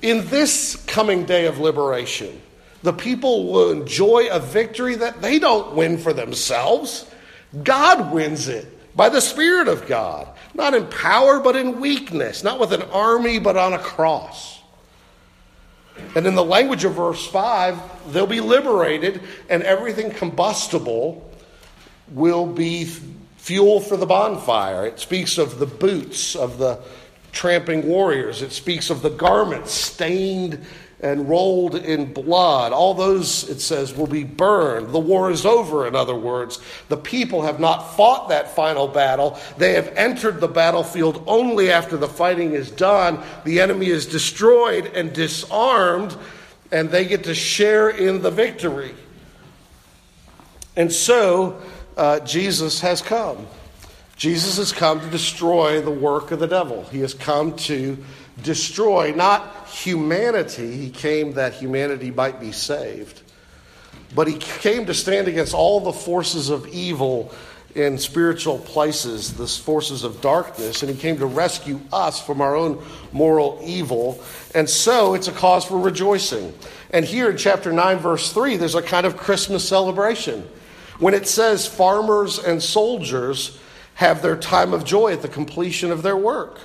in 0.04 0.28
this 0.28 0.76
coming 0.86 1.26
day 1.26 1.48
of 1.48 1.58
liberation, 1.58 2.40
the 2.84 2.94
people 2.94 3.52
will 3.52 3.72
enjoy 3.72 4.28
a 4.30 4.40
victory 4.40 4.94
that 4.98 5.24
they 5.24 5.40
don't 5.40 5.74
win 5.76 5.98
for 5.98 6.14
themselves. 6.14 7.10
God 7.64 8.14
wins 8.14 8.48
it 8.50 8.96
by 8.96 9.10
the 9.10 9.20
Spirit 9.20 9.68
of 9.68 9.88
God, 9.88 10.28
not 10.54 10.76
in 10.76 10.86
power, 10.86 11.40
but 11.40 11.56
in 11.56 11.80
weakness, 11.80 12.44
not 12.44 12.60
with 12.60 12.72
an 12.72 12.84
army, 12.92 13.40
but 13.40 13.58
on 13.58 13.74
a 13.74 13.80
cross. 13.80 14.62
And 16.14 16.28
in 16.28 16.36
the 16.36 16.46
language 16.46 16.86
of 16.86 16.94
verse 16.94 17.26
5, 17.26 18.14
they'll 18.14 18.28
be 18.28 18.42
liberated, 18.42 19.22
and 19.50 19.64
everything 19.64 20.12
combustible 20.12 21.28
will 22.10 22.46
be 22.46 22.92
fuel 23.44 23.82
for 23.82 23.98
the 23.98 24.06
bonfire. 24.06 24.86
It 24.86 25.02
speaks 25.02 25.38
of 25.38 25.60
the 25.60 25.66
boots 25.66 26.34
of 26.34 26.60
the 26.60 26.80
tramping 27.34 27.86
warriors, 27.86 28.42
it 28.42 28.54
speaks 28.54 28.90
of 28.90 29.02
the 29.02 29.10
garments 29.10 29.74
stained 29.74 30.66
and 31.02 31.28
rolled 31.28 31.76
in 31.76 32.14
blood. 32.14 32.72
All 32.72 32.94
those, 32.94 33.50
it 33.50 33.60
says, 33.60 33.94
will 33.94 34.08
be 34.08 34.24
burned. 34.24 34.94
The 34.94 35.00
war 35.00 35.30
is 35.30 35.46
over, 35.46 35.86
in 35.86 35.94
other 35.94 36.16
words. 36.16 36.62
The 36.88 36.96
people 36.96 37.42
have 37.42 37.60
not 37.60 37.98
fought 37.98 38.30
that 38.30 38.56
final 38.56 38.88
battle. 38.88 39.38
They 39.58 39.74
have 39.74 39.90
entered 39.98 40.40
the 40.40 40.48
battlefield 40.48 41.22
only 41.28 41.70
after 41.70 41.98
the 41.98 42.08
fighting 42.08 42.54
is 42.54 42.72
done. 42.72 43.22
The 43.44 43.60
enemy 43.60 43.88
is 43.88 44.06
destroyed 44.06 44.86
and 44.96 45.12
disarmed, 45.12 46.16
and 46.72 46.90
they 46.90 47.04
get 47.04 47.26
to 47.26 47.36
share 47.36 47.90
in 47.90 48.22
the 48.22 48.32
victory. 48.32 48.96
And 50.78 50.94
so, 50.94 51.62
uh, 51.98 52.20
Jesus 52.22 52.82
has 52.82 53.02
come. 53.02 53.48
Jesus 54.16 54.58
has 54.58 54.72
come 54.72 55.00
to 55.00 55.10
destroy 55.10 55.82
the 55.82 55.92
work 55.92 56.32
of 56.32 56.40
the 56.40 56.48
devil. 56.48 56.84
He 56.86 57.00
has 57.00 57.14
come 57.14 57.56
to 57.58 57.98
destroy 58.42 59.14
not 59.16 59.68
humanity, 59.68 60.76
he 60.76 60.90
came 60.90 61.34
that 61.34 61.54
humanity 61.54 62.12
might 62.12 62.40
be 62.40 62.52
saved. 62.52 63.22
But 64.16 64.28
he 64.28 64.38
came 64.38 64.86
to 64.86 64.94
stand 64.94 65.28
against 65.28 65.54
all 65.54 65.80
the 65.80 65.94
forces 65.94 66.50
of 66.50 66.68
evil 66.68 67.34
in 67.76 67.98
spiritual 67.98 68.60
places, 68.60 69.34
the 69.34 69.48
forces 69.48 70.04
of 70.04 70.22
darkness, 70.22 70.84
and 70.84 70.92
he 70.92 71.00
came 71.00 71.18
to 71.18 71.26
rescue 71.26 71.80
us 71.92 72.22
from 72.22 72.40
our 72.40 72.56
own 72.56 72.84
moral 73.12 73.60
evil. 73.64 74.22
And 74.54 74.70
so 74.70 75.16
it's 75.16 75.28
a 75.28 75.32
cause 75.32 75.66
for 75.66 75.80
rejoicing. 75.80 76.54
And 76.92 77.04
here 77.04 77.32
in 77.32 77.38
chapter 77.38 77.74
9, 77.74 77.98
verse 77.98 78.32
3, 78.32 78.58
there's 78.58 78.76
a 78.76 78.84
kind 78.84 79.08
of 79.08 79.18
Christmas 79.18 79.68
celebration. 79.68 80.48
When 81.00 81.14
it 81.14 81.28
says 81.28 81.68
farmers 81.68 82.40
and 82.40 82.62
soldiers 82.62 83.60
have 83.96 84.22
their 84.22 84.38
time 84.38 84.74
of 84.74 84.84
joy 84.84 85.14
at 85.14 85.22
the 85.22 85.28
completion 85.28 85.92
of 85.92 86.04
their 86.04 86.18
work 86.18 86.60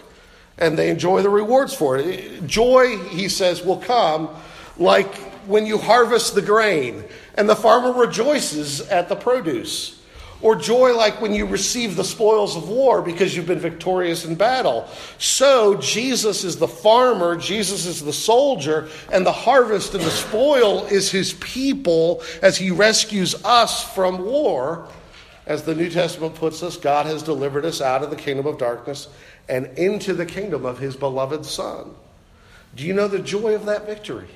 and 0.59 0.77
they 0.77 0.91
enjoy 0.91 1.23
the 1.23 1.31
rewards 1.31 1.75
for 1.75 1.97
it. 1.97 2.47
Joy, 2.47 2.99
he 3.09 3.29
says, 3.29 3.65
will 3.65 3.79
come 3.79 4.29
like 4.77 5.15
when 5.47 5.67
you 5.67 5.79
harvest 5.79 6.35
the 6.35 6.43
grain 6.43 7.05
and 7.37 7.49
the 7.49 7.57
farmer 7.57 7.93
rejoices 7.93 8.81
at 8.89 9.09
the 9.09 9.17
produce. 9.17 10.03
Or 10.41 10.55
joy 10.55 10.95
like 10.95 11.21
when 11.21 11.35
you 11.35 11.47
receive 11.47 11.97
the 11.97 12.05
spoils 12.05 12.57
of 12.57 12.69
war 12.69 13.03
because 13.03 13.35
you've 13.35 13.47
been 13.47 13.59
victorious 13.59 14.25
in 14.25 14.37
battle. 14.37 14.89
So 15.19 15.75
Jesus 15.77 16.45
is 16.45 16.57
the 16.57 16.69
farmer, 16.69 17.37
Jesus 17.37 17.87
is 17.87 18.05
the 18.05 18.13
soldier, 18.13 18.89
and 19.13 19.27
the 19.27 19.33
harvest 19.33 19.95
and 19.95 20.05
the 20.05 20.11
spoil 20.11 20.85
is 20.87 21.11
his 21.11 21.33
people 21.35 22.23
as 22.41 22.57
he 22.57 22.71
rescues 22.71 23.35
us 23.45 23.83
from 23.95 24.25
war. 24.25 24.89
As 25.47 25.63
the 25.63 25.75
New 25.75 25.91
Testament 25.91 26.35
puts 26.35 26.63
us, 26.63 26.77
God 26.77 27.07
has 27.07 27.23
delivered 27.23 27.65
us 27.65 27.81
out 27.81 28.05
of 28.05 28.11
the 28.11 28.17
kingdom 28.17 28.47
of 28.47 28.59
darkness 28.59 29.09
and 29.49 29.67
into 29.79 30.13
the 30.13 30.27
kingdom 30.27 30.67
of 30.67 30.79
his 30.79 30.95
beloved 30.95 31.45
Son. 31.45 31.95
Do 32.77 32.85
you 32.85 32.93
know 32.93 33.09
the 33.09 33.19
joy 33.19 33.55
of 33.55 33.67
that 33.67 33.87
victory 33.87 34.29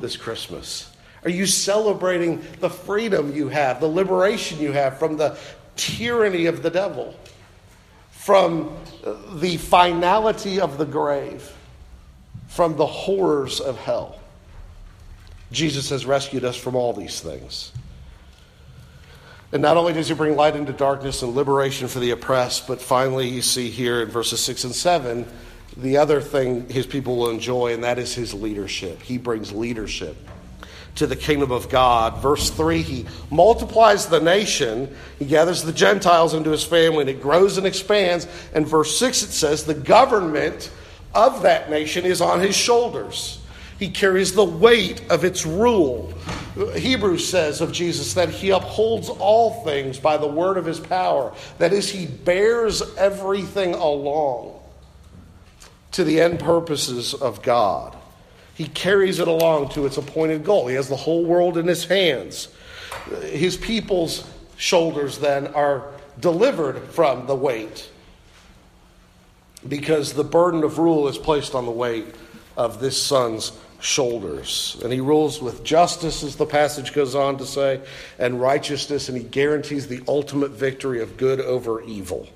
this 0.00 0.16
Christmas? 0.16 0.89
Are 1.24 1.30
you 1.30 1.46
celebrating 1.46 2.42
the 2.60 2.70
freedom 2.70 3.34
you 3.34 3.48
have, 3.48 3.80
the 3.80 3.88
liberation 3.88 4.58
you 4.58 4.72
have 4.72 4.98
from 4.98 5.16
the 5.16 5.36
tyranny 5.76 6.46
of 6.46 6.62
the 6.62 6.70
devil, 6.70 7.14
from 8.10 8.76
the 9.34 9.56
finality 9.58 10.60
of 10.60 10.78
the 10.78 10.86
grave, 10.86 11.52
from 12.48 12.76
the 12.76 12.86
horrors 12.86 13.60
of 13.60 13.76
hell? 13.78 14.18
Jesus 15.52 15.90
has 15.90 16.06
rescued 16.06 16.44
us 16.44 16.56
from 16.56 16.74
all 16.74 16.92
these 16.92 17.20
things. 17.20 17.72
And 19.52 19.60
not 19.60 19.76
only 19.76 19.92
does 19.92 20.08
he 20.08 20.14
bring 20.14 20.36
light 20.36 20.54
into 20.54 20.72
darkness 20.72 21.22
and 21.22 21.34
liberation 21.34 21.88
for 21.88 21.98
the 21.98 22.12
oppressed, 22.12 22.68
but 22.68 22.80
finally 22.80 23.28
you 23.28 23.42
see 23.42 23.68
here 23.68 24.00
in 24.00 24.08
verses 24.08 24.40
6 24.40 24.64
and 24.64 24.74
7 24.74 25.26
the 25.76 25.96
other 25.96 26.20
thing 26.20 26.68
his 26.68 26.84
people 26.84 27.16
will 27.16 27.30
enjoy, 27.30 27.72
and 27.72 27.84
that 27.84 27.98
is 27.98 28.12
his 28.12 28.34
leadership. 28.34 29.00
He 29.02 29.18
brings 29.18 29.52
leadership 29.52 30.16
to 30.96 31.06
the 31.06 31.16
kingdom 31.16 31.50
of 31.50 31.68
God. 31.68 32.20
Verse 32.22 32.50
3 32.50 32.82
he 32.82 33.06
multiplies 33.30 34.06
the 34.06 34.20
nation, 34.20 34.94
he 35.18 35.24
gathers 35.24 35.62
the 35.62 35.72
Gentiles 35.72 36.34
into 36.34 36.50
his 36.50 36.64
family, 36.64 37.00
and 37.00 37.10
it 37.10 37.22
grows 37.22 37.58
and 37.58 37.66
expands. 37.66 38.26
And 38.54 38.66
verse 38.66 38.96
6 38.98 39.22
it 39.22 39.30
says, 39.30 39.64
the 39.64 39.74
government 39.74 40.70
of 41.14 41.42
that 41.42 41.70
nation 41.70 42.04
is 42.04 42.20
on 42.20 42.40
his 42.40 42.56
shoulders. 42.56 43.40
He 43.78 43.88
carries 43.88 44.34
the 44.34 44.44
weight 44.44 45.02
of 45.10 45.24
its 45.24 45.46
rule. 45.46 46.12
Hebrews 46.76 47.26
says 47.26 47.62
of 47.62 47.72
Jesus 47.72 48.12
that 48.12 48.28
he 48.28 48.50
upholds 48.50 49.08
all 49.08 49.64
things 49.64 49.98
by 49.98 50.18
the 50.18 50.26
word 50.26 50.58
of 50.58 50.66
his 50.66 50.78
power. 50.78 51.32
That 51.56 51.72
is, 51.72 51.88
he 51.88 52.06
bears 52.06 52.82
everything 52.96 53.72
along 53.72 54.60
to 55.92 56.04
the 56.04 56.20
end 56.20 56.40
purposes 56.40 57.14
of 57.14 57.42
God. 57.42 57.96
He 58.54 58.66
carries 58.66 59.20
it 59.20 59.28
along 59.28 59.70
to 59.70 59.86
its 59.86 59.96
appointed 59.96 60.44
goal. 60.44 60.66
He 60.66 60.74
has 60.74 60.88
the 60.88 60.96
whole 60.96 61.24
world 61.24 61.56
in 61.56 61.66
his 61.66 61.84
hands. 61.84 62.48
His 63.22 63.56
people's 63.56 64.28
shoulders 64.56 65.18
then 65.18 65.48
are 65.48 65.90
delivered 66.18 66.82
from 66.90 67.26
the 67.26 67.34
weight 67.34 67.90
because 69.66 70.12
the 70.12 70.24
burden 70.24 70.62
of 70.64 70.78
rule 70.78 71.08
is 71.08 71.18
placed 71.18 71.54
on 71.54 71.64
the 71.64 71.70
weight 71.70 72.06
of 72.56 72.80
this 72.80 73.00
son's 73.00 73.52
shoulders. 73.80 74.78
And 74.82 74.92
he 74.92 75.00
rules 75.00 75.40
with 75.40 75.64
justice, 75.64 76.22
as 76.22 76.36
the 76.36 76.46
passage 76.46 76.92
goes 76.92 77.14
on 77.14 77.38
to 77.38 77.46
say, 77.46 77.80
and 78.18 78.40
righteousness, 78.40 79.08
and 79.08 79.16
he 79.16 79.24
guarantees 79.24 79.86
the 79.86 80.02
ultimate 80.06 80.50
victory 80.50 81.00
of 81.00 81.16
good 81.16 81.40
over 81.40 81.80
evil. 81.82 82.28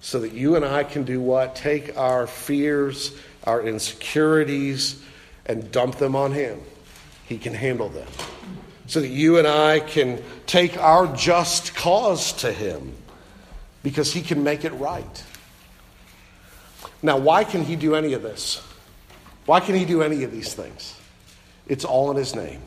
So 0.00 0.20
that 0.20 0.32
you 0.32 0.56
and 0.56 0.64
I 0.64 0.84
can 0.84 1.04
do 1.04 1.20
what? 1.20 1.54
Take 1.54 1.96
our 1.96 2.26
fears, 2.26 3.16
our 3.44 3.62
insecurities, 3.62 5.02
and 5.46 5.70
dump 5.72 5.96
them 5.96 6.14
on 6.14 6.32
him. 6.32 6.60
He 7.26 7.38
can 7.38 7.54
handle 7.54 7.88
them. 7.88 8.08
So 8.86 9.00
that 9.00 9.08
you 9.08 9.38
and 9.38 9.46
I 9.46 9.80
can 9.80 10.22
take 10.46 10.76
our 10.76 11.06
just 11.16 11.74
cause 11.74 12.32
to 12.34 12.52
him 12.52 12.94
because 13.82 14.12
he 14.12 14.22
can 14.22 14.42
make 14.42 14.64
it 14.64 14.72
right. 14.72 15.24
Now, 17.02 17.18
why 17.18 17.44
can 17.44 17.64
he 17.64 17.76
do 17.76 17.94
any 17.94 18.12
of 18.12 18.22
this? 18.22 18.62
Why 19.46 19.60
can 19.60 19.74
he 19.74 19.84
do 19.84 20.02
any 20.02 20.22
of 20.24 20.30
these 20.30 20.54
things? 20.54 20.96
It's 21.66 21.84
all 21.84 22.10
in 22.10 22.16
his 22.16 22.34
name. 22.34 22.60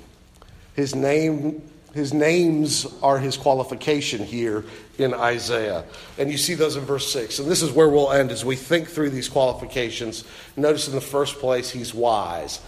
His 0.74 0.96
name 0.96 1.62
his 1.96 2.14
names 2.14 2.86
are 3.02 3.18
his 3.18 3.38
qualification 3.38 4.22
here 4.22 4.66
in 4.98 5.14
Isaiah. 5.14 5.86
And 6.18 6.30
you 6.30 6.38
see 6.38 6.54
those 6.54 6.76
in 6.76 6.84
verse 6.84 7.10
6. 7.12 7.40
And 7.40 7.50
this 7.50 7.62
is 7.62 7.72
where 7.72 7.88
we'll 7.88 8.12
end 8.12 8.32
as 8.32 8.44
we 8.44 8.58
think 8.58 8.90
through 8.90 9.12
these 9.12 9.30
qualifications. 9.30 10.26
Notice 10.58 10.90
in 10.90 10.94
the 10.94 11.00
first 11.00 11.40
place, 11.40 11.72
he's 11.72 11.94
wise. 11.94 12.60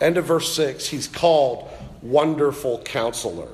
End 0.00 0.16
of 0.16 0.26
verse 0.26 0.54
6, 0.54 0.86
he's 0.86 1.08
called 1.08 1.68
Wonderful 2.02 2.78
Counselor. 2.82 3.48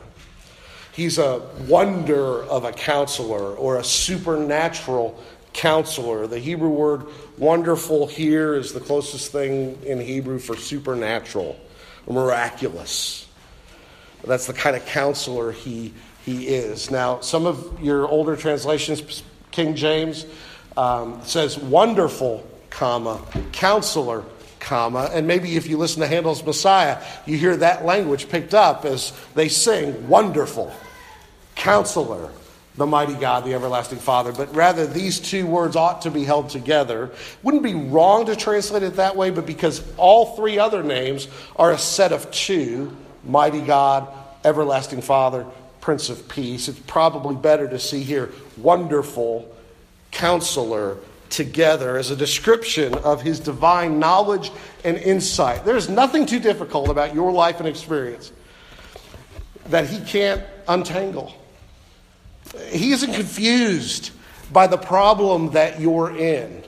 He's 0.93 1.17
a 1.17 1.41
wonder 1.69 2.45
of 2.45 2.65
a 2.65 2.73
counselor 2.73 3.55
or 3.57 3.79
a 3.79 3.85
supernatural 3.85 5.19
counselor. 5.55 6.27
The 6.27 6.39
Hebrew 6.39 6.69
word 6.69 7.07
wonderful 7.39 8.07
here 8.07 8.55
is 8.55 8.75
the 8.75 8.81
closest 8.81 9.33
thing 9.33 9.79
in 9.87 10.01
Hebrew 10.01 10.39
for 10.39 10.55
supernatural, 10.55 11.59
miraculous. 12.07 13.27
That's 14.27 14.47
the 14.47 14.53
kind 14.53 14.77
of 14.77 14.85
counselor 14.87 15.53
he, 15.53 15.93
he 16.25 16.49
is. 16.49 16.91
Now, 16.91 17.21
some 17.21 17.47
of 17.47 17.81
your 17.81 18.09
older 18.09 18.37
translations, 18.37 19.23
King 19.51 19.75
James, 19.75 20.27
um, 20.77 21.21
says 21.25 21.59
wonderful, 21.59 22.47
comma, 22.71 23.21
counselor, 23.53 24.25
comma, 24.61 25.11
and 25.13 25.27
maybe 25.27 25.57
if 25.57 25.69
you 25.69 25.77
listen 25.77 26.01
to 26.01 26.09
Handel's 26.09 26.45
Messiah, 26.45 27.03
you 27.27 27.37
hear 27.37 27.57
that 27.59 27.85
language 27.85 28.29
picked 28.29 28.55
up 28.55 28.85
as 28.85 29.13
they 29.35 29.49
sing, 29.49 30.09
Wonderful, 30.09 30.73
Counselor, 31.55 32.31
the 32.77 32.87
mighty 32.87 33.15
God, 33.15 33.45
the 33.45 33.55
everlasting 33.55 33.99
Father. 33.99 34.33
But 34.33 34.55
rather, 34.55 34.87
these 34.87 35.21
two 35.21 35.47
words 35.47 35.77
ought 35.77 36.03
to 36.03 36.11
be 36.11 36.25
held 36.25 36.49
together. 36.49 37.13
Wouldn't 37.43 37.63
be 37.63 37.75
wrong 37.75 38.27
to 38.27 38.35
translate 38.35 38.83
it 38.83 38.97
that 38.97 39.15
way, 39.17 39.31
but 39.31 39.47
because 39.47 39.85
all 39.97 40.35
three 40.35 40.59
other 40.59 40.83
names 40.83 41.29
are 41.55 41.71
a 41.71 41.79
set 41.79 42.11
of 42.11 42.29
two 42.33 42.97
mighty 43.27 43.61
God, 43.61 44.09
everlasting 44.45 45.03
Father, 45.03 45.47
Prince 45.81 46.09
of 46.09 46.29
Peace, 46.29 46.69
it's 46.69 46.79
probably 46.81 47.37
better 47.37 47.69
to 47.69 47.79
see 47.79 48.03
here 48.03 48.33
wonderful 48.57 49.55
counselor 50.11 50.97
together 51.31 51.97
as 51.97 52.11
a 52.11 52.17
description 52.17 52.95
of 52.95 53.21
his 53.21 53.41
divine 53.41 53.99
knowledge 53.99 54.51
and 54.85 54.97
insight. 54.97 55.65
There's 55.65 55.89
nothing 55.89 56.27
too 56.27 56.39
difficult 56.39 56.89
about 56.89 57.15
your 57.15 57.33
life 57.33 57.59
and 57.59 57.69
experience 57.69 58.33
that 59.67 59.89
he 59.89 60.01
can't 60.05 60.43
untangle. 60.69 61.35
He 62.69 62.93
isn't 62.93 63.13
confused 63.13 64.11
by 64.53 64.67
the 64.67 64.77
problem 64.77 65.51
that 65.51 65.81
you're 65.81 66.17
in. 66.17 66.63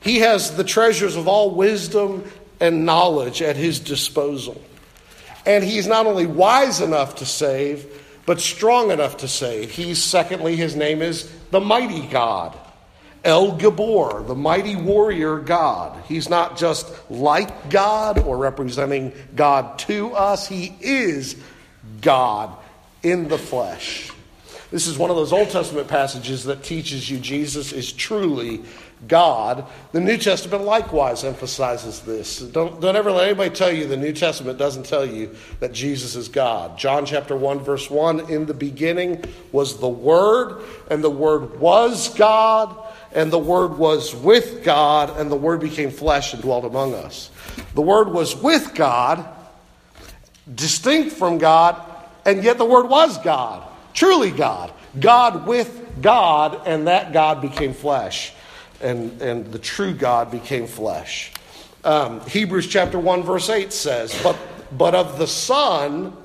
He 0.00 0.20
has 0.20 0.56
the 0.56 0.64
treasures 0.64 1.16
of 1.16 1.28
all 1.28 1.50
wisdom 1.50 2.24
and 2.58 2.86
knowledge 2.86 3.42
at 3.42 3.56
his 3.56 3.80
disposal. 3.80 4.60
And 5.46 5.64
he's 5.64 5.86
not 5.86 6.06
only 6.06 6.26
wise 6.26 6.80
enough 6.80 7.16
to 7.16 7.26
save, 7.26 7.86
but 8.26 8.40
strong 8.40 8.90
enough 8.90 9.18
to 9.18 9.28
save. 9.28 9.70
He's, 9.70 10.02
secondly, 10.02 10.56
his 10.56 10.76
name 10.76 11.02
is 11.02 11.30
the 11.50 11.60
mighty 11.60 12.06
God. 12.06 12.56
El 13.24 13.58
Gibbor, 13.58 14.26
the 14.26 14.34
mighty 14.34 14.76
warrior 14.76 15.38
God. 15.38 16.02
He's 16.06 16.28
not 16.28 16.56
just 16.56 16.90
like 17.10 17.68
God 17.68 18.18
or 18.18 18.38
representing 18.38 19.12
God 19.34 19.78
to 19.80 20.12
us, 20.12 20.46
he 20.48 20.74
is 20.80 21.36
God 22.00 22.56
in 23.02 23.28
the 23.28 23.38
flesh. 23.38 24.10
This 24.70 24.86
is 24.86 24.96
one 24.96 25.10
of 25.10 25.16
those 25.16 25.32
Old 25.32 25.50
Testament 25.50 25.88
passages 25.88 26.44
that 26.44 26.62
teaches 26.62 27.10
you 27.10 27.18
Jesus 27.18 27.72
is 27.72 27.92
truly 27.92 28.62
God. 29.08 29.66
The 29.92 30.00
New 30.00 30.18
Testament 30.18 30.64
likewise 30.64 31.24
emphasizes 31.24 32.00
this. 32.00 32.40
Don't, 32.40 32.80
don't 32.80 32.96
ever 32.96 33.10
let 33.10 33.28
anybody 33.28 33.50
tell 33.50 33.72
you 33.72 33.86
the 33.86 33.96
New 33.96 34.12
Testament 34.12 34.58
doesn't 34.58 34.84
tell 34.84 35.06
you 35.06 35.34
that 35.60 35.72
Jesus 35.72 36.16
is 36.16 36.28
God. 36.28 36.76
John 36.76 37.06
chapter 37.06 37.34
1, 37.34 37.60
verse 37.60 37.90
1 37.90 38.30
In 38.30 38.46
the 38.46 38.54
beginning 38.54 39.24
was 39.52 39.78
the 39.80 39.88
Word, 39.88 40.62
and 40.90 41.02
the 41.02 41.10
Word 41.10 41.58
was 41.58 42.14
God, 42.14 42.76
and 43.12 43.32
the 43.32 43.38
Word 43.38 43.78
was 43.78 44.14
with 44.14 44.62
God, 44.64 45.18
and 45.18 45.30
the 45.30 45.36
Word 45.36 45.60
became 45.60 45.90
flesh 45.90 46.34
and 46.34 46.42
dwelt 46.42 46.64
among 46.64 46.94
us. 46.94 47.30
The 47.74 47.82
Word 47.82 48.12
was 48.12 48.36
with 48.36 48.74
God, 48.74 49.26
distinct 50.54 51.16
from 51.16 51.38
God, 51.38 51.80
and 52.26 52.44
yet 52.44 52.58
the 52.58 52.66
Word 52.66 52.88
was 52.88 53.16
God, 53.18 53.66
truly 53.94 54.30
God. 54.30 54.72
God 54.98 55.46
with 55.46 56.02
God, 56.02 56.62
and 56.66 56.88
that 56.88 57.12
God 57.12 57.40
became 57.40 57.72
flesh 57.72 58.34
and, 58.80 59.20
and 59.20 59.46
the 59.52 59.58
true 59.58 59.94
God 59.94 60.30
became 60.30 60.66
flesh. 60.66 61.32
Um, 61.84 62.20
Hebrews 62.26 62.66
chapter 62.66 62.98
1, 62.98 63.22
verse 63.22 63.48
8 63.48 63.72
says, 63.72 64.18
but, 64.22 64.36
but 64.76 64.94
of 64.94 65.18
the 65.18 65.26
Son, 65.26 66.16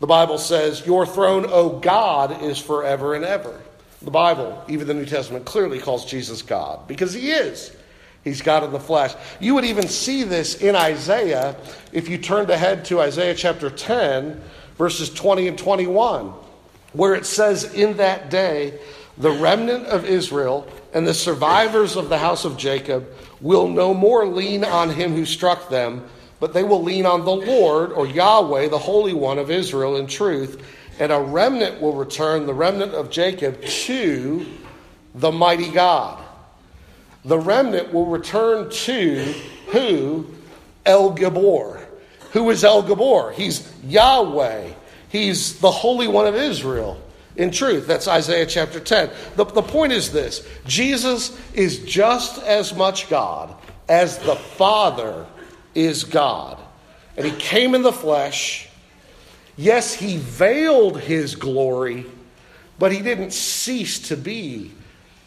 the 0.00 0.06
Bible 0.06 0.38
says, 0.38 0.84
Your 0.86 1.06
throne, 1.06 1.46
O 1.48 1.78
God, 1.78 2.42
is 2.42 2.58
forever 2.58 3.14
and 3.14 3.24
ever. 3.24 3.60
The 4.02 4.10
Bible, 4.10 4.64
even 4.66 4.86
the 4.86 4.94
New 4.94 5.04
Testament, 5.04 5.44
clearly 5.44 5.78
calls 5.78 6.06
Jesus 6.06 6.40
God 6.40 6.88
because 6.88 7.12
he 7.12 7.30
is. 7.30 7.76
He's 8.24 8.42
God 8.42 8.64
in 8.64 8.72
the 8.72 8.80
flesh. 8.80 9.14
You 9.38 9.54
would 9.54 9.64
even 9.64 9.88
see 9.88 10.24
this 10.24 10.60
in 10.60 10.74
Isaiah 10.74 11.56
if 11.92 12.08
you 12.08 12.18
turned 12.18 12.50
ahead 12.50 12.84
to 12.86 13.00
Isaiah 13.00 13.34
chapter 13.34 13.70
10, 13.70 14.40
verses 14.76 15.12
20 15.12 15.48
and 15.48 15.58
21, 15.58 16.32
where 16.92 17.14
it 17.14 17.26
says, 17.26 17.74
In 17.74 17.98
that 17.98 18.30
day, 18.30 18.78
the 19.16 19.30
remnant 19.30 19.86
of 19.86 20.06
Israel 20.06 20.66
and 20.92 21.06
the 21.06 21.14
survivors 21.14 21.96
of 21.96 22.08
the 22.08 22.18
house 22.18 22.44
of 22.44 22.56
Jacob 22.56 23.08
will 23.40 23.68
no 23.68 23.94
more 23.94 24.26
lean 24.26 24.64
on 24.64 24.90
him 24.90 25.14
who 25.14 25.24
struck 25.24 25.68
them, 25.68 26.04
but 26.40 26.52
they 26.52 26.64
will 26.64 26.82
lean 26.82 27.06
on 27.06 27.24
the 27.24 27.34
Lord 27.34 27.92
or 27.92 28.06
Yahweh, 28.06 28.68
the 28.68 28.78
Holy 28.78 29.12
One 29.12 29.38
of 29.38 29.50
Israel, 29.50 29.96
in 29.96 30.06
truth. 30.06 30.62
And 30.98 31.12
a 31.12 31.20
remnant 31.20 31.80
will 31.80 31.94
return, 31.94 32.46
the 32.46 32.54
remnant 32.54 32.92
of 32.92 33.10
Jacob, 33.10 33.62
to 33.62 34.46
the 35.14 35.32
mighty 35.32 35.70
God. 35.70 36.22
The 37.24 37.38
remnant 37.38 37.92
will 37.92 38.06
return 38.06 38.70
to 38.70 39.34
who? 39.68 40.26
El 40.84 41.14
Gibbor. 41.16 41.84
Who 42.32 42.50
is 42.50 42.64
El 42.64 42.82
Gibbor? 42.82 43.32
He's 43.32 43.70
Yahweh. 43.84 44.72
He's 45.08 45.58
the 45.60 45.70
Holy 45.70 46.08
One 46.08 46.26
of 46.26 46.34
Israel 46.34 47.00
in 47.36 47.50
truth. 47.50 47.86
That's 47.86 48.08
Isaiah 48.08 48.46
chapter 48.46 48.80
10. 48.80 49.10
The, 49.36 49.44
the 49.44 49.62
point 49.62 49.92
is 49.92 50.12
this 50.12 50.46
Jesus 50.66 51.38
is 51.54 51.80
just 51.80 52.42
as 52.42 52.74
much 52.74 53.08
God 53.08 53.54
as 53.88 54.18
the 54.18 54.36
Father 54.36 55.26
is 55.74 56.04
God. 56.04 56.58
And 57.16 57.26
he 57.26 57.32
came 57.36 57.74
in 57.74 57.82
the 57.82 57.92
flesh. 57.92 58.68
Yes, 59.56 59.92
he 59.92 60.16
veiled 60.16 61.00
his 61.00 61.34
glory, 61.34 62.06
but 62.78 62.92
he 62.92 63.02
didn't 63.02 63.32
cease 63.32 64.08
to 64.08 64.16
be 64.16 64.72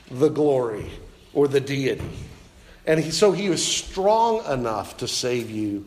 the 0.09 0.29
glory 0.29 0.89
or 1.33 1.47
the 1.47 1.59
deity. 1.59 2.09
And 2.85 2.99
he, 2.99 3.11
so 3.11 3.31
he 3.31 3.49
was 3.49 3.65
strong 3.65 4.43
enough 4.51 4.97
to 4.97 5.07
save 5.07 5.49
you 5.49 5.85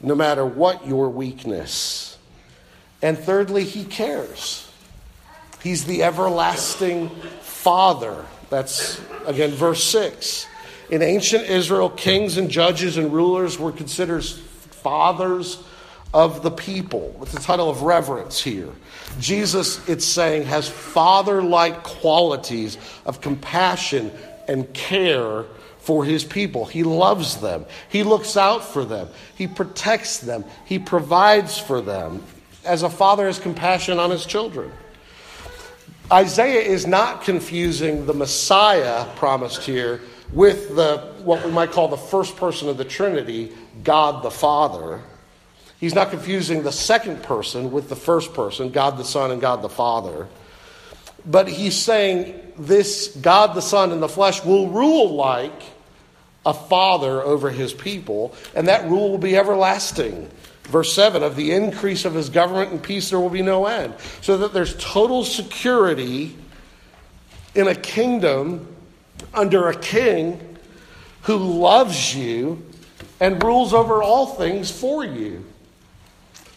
no 0.00 0.14
matter 0.14 0.44
what 0.44 0.86
your 0.86 1.10
weakness. 1.10 2.18
And 3.02 3.18
thirdly, 3.18 3.64
he 3.64 3.84
cares. 3.84 4.65
He's 5.66 5.84
the 5.84 6.04
everlasting 6.04 7.08
Father. 7.40 8.24
That's, 8.50 9.00
again, 9.26 9.50
verse 9.50 9.82
6. 9.82 10.46
In 10.90 11.02
ancient 11.02 11.46
Israel, 11.46 11.90
kings 11.90 12.36
and 12.36 12.48
judges 12.48 12.98
and 12.98 13.12
rulers 13.12 13.58
were 13.58 13.72
considered 13.72 14.24
fathers 14.24 15.60
of 16.14 16.44
the 16.44 16.52
people. 16.52 17.18
It's 17.20 17.34
a 17.34 17.40
title 17.40 17.68
of 17.68 17.82
reverence 17.82 18.40
here. 18.40 18.68
Jesus, 19.18 19.88
it's 19.88 20.04
saying, 20.04 20.44
has 20.44 20.68
father 20.68 21.42
like 21.42 21.82
qualities 21.82 22.78
of 23.04 23.20
compassion 23.20 24.12
and 24.46 24.72
care 24.72 25.46
for 25.80 26.04
his 26.04 26.22
people. 26.22 26.64
He 26.64 26.84
loves 26.84 27.38
them, 27.38 27.66
he 27.88 28.04
looks 28.04 28.36
out 28.36 28.62
for 28.62 28.84
them, 28.84 29.08
he 29.34 29.48
protects 29.48 30.18
them, 30.18 30.44
he 30.64 30.78
provides 30.78 31.58
for 31.58 31.80
them, 31.80 32.22
as 32.64 32.84
a 32.84 32.88
father 32.88 33.26
has 33.26 33.40
compassion 33.40 33.98
on 33.98 34.12
his 34.12 34.26
children. 34.26 34.70
Isaiah 36.12 36.60
is 36.60 36.86
not 36.86 37.22
confusing 37.22 38.06
the 38.06 38.14
Messiah 38.14 39.06
promised 39.16 39.62
here 39.62 40.00
with 40.32 40.76
the 40.76 40.98
what 41.24 41.44
we 41.44 41.50
might 41.50 41.72
call 41.72 41.88
the 41.88 41.96
first 41.96 42.36
person 42.36 42.68
of 42.68 42.76
the 42.76 42.84
Trinity, 42.84 43.52
God 43.82 44.22
the 44.22 44.30
Father. 44.30 45.00
He's 45.80 45.94
not 45.94 46.10
confusing 46.10 46.62
the 46.62 46.70
second 46.70 47.24
person 47.24 47.72
with 47.72 47.88
the 47.88 47.96
first 47.96 48.34
person, 48.34 48.70
God 48.70 48.98
the 48.98 49.04
Son 49.04 49.32
and 49.32 49.40
God 49.40 49.62
the 49.62 49.68
Father. 49.68 50.28
But 51.26 51.48
he's 51.48 51.76
saying 51.76 52.40
this 52.56 53.08
God 53.20 53.54
the 53.54 53.60
Son 53.60 53.90
in 53.90 53.98
the 53.98 54.08
flesh 54.08 54.44
will 54.44 54.68
rule 54.68 55.12
like 55.16 55.62
a 56.46 56.54
father 56.54 57.20
over 57.22 57.50
his 57.50 57.74
people, 57.74 58.32
and 58.54 58.68
that 58.68 58.88
rule 58.88 59.10
will 59.10 59.18
be 59.18 59.36
everlasting. 59.36 60.30
Verse 60.66 60.92
7 60.92 61.22
of 61.22 61.36
the 61.36 61.52
increase 61.52 62.04
of 62.04 62.14
his 62.14 62.28
government 62.28 62.72
and 62.72 62.82
peace 62.82 63.10
there 63.10 63.20
will 63.20 63.30
be 63.30 63.42
no 63.42 63.66
end. 63.66 63.94
So 64.20 64.36
that 64.38 64.52
there's 64.52 64.76
total 64.76 65.24
security 65.24 66.36
in 67.54 67.68
a 67.68 67.74
kingdom 67.74 68.74
under 69.32 69.68
a 69.68 69.76
king 69.76 70.58
who 71.22 71.36
loves 71.36 72.14
you 72.14 72.64
and 73.20 73.42
rules 73.42 73.72
over 73.72 74.02
all 74.02 74.26
things 74.26 74.70
for 74.70 75.04
you. 75.04 75.44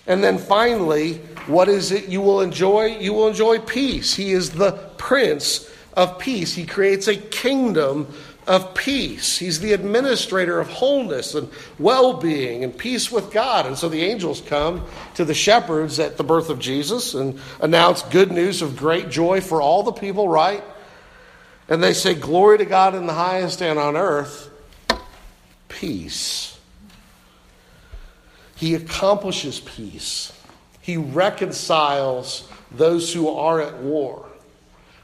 And 0.08 0.24
then 0.24 0.40
finally, 0.40 1.18
what 1.46 1.70
is 1.70 1.92
it 1.92 2.10
you 2.10 2.22
will 2.22 2.42
enjoy? 2.42 2.98
You 2.98 3.14
will 3.14 3.28
enjoy 3.28 3.60
peace. 3.60 4.16
He 4.16 4.32
is 4.32 4.52
the 4.52 4.72
Prince 4.98 5.70
of 5.94 6.18
Peace. 6.18 6.56
He 6.56 6.66
creates 6.66 7.08
a 7.08 7.16
kingdom 7.16 8.12
of 8.48 8.74
peace. 8.74 9.38
He's 9.38 9.60
the 9.60 9.74
administrator 9.74 10.60
of 10.60 10.68
wholeness 10.68 11.36
and 11.36 11.50
well 11.78 12.14
being 12.14 12.64
and 12.64 12.76
peace 12.76 13.12
with 13.12 13.32
God. 13.32 13.66
And 13.66 13.78
so 13.78 13.90
the 13.90 14.02
angels 14.02 14.42
come 14.42 14.86
to 15.16 15.26
the 15.26 15.34
shepherds 15.34 16.00
at 16.00 16.18
the 16.18 16.24
birth 16.24 16.50
of 16.50 16.60
Jesus 16.60 17.14
and 17.14 17.40
announce 17.62 18.02
good 18.04 18.32
news 18.32 18.62
of 18.62 18.76
great 18.76 19.10
joy 19.10 19.42
for 19.42 19.62
all 19.62 19.84
the 19.84 19.92
people, 19.92 20.28
right? 20.28 20.64
And 21.68 21.84
they 21.84 21.94
say, 21.94 22.16
Glory 22.16 22.58
to 22.58 22.66
God 22.66 22.96
in 22.96 23.06
the 23.06 23.14
highest 23.14 23.62
and 23.62 23.78
on 23.78 23.96
earth, 23.96 24.50
peace. 25.68 26.58
He 28.56 28.76
accomplishes 28.76 29.60
peace. 29.60 30.34
He 30.82 30.98
reconciles 30.98 32.48
those 32.72 33.14
who 33.14 33.30
are 33.30 33.62
at 33.62 33.78
war. 33.78 34.26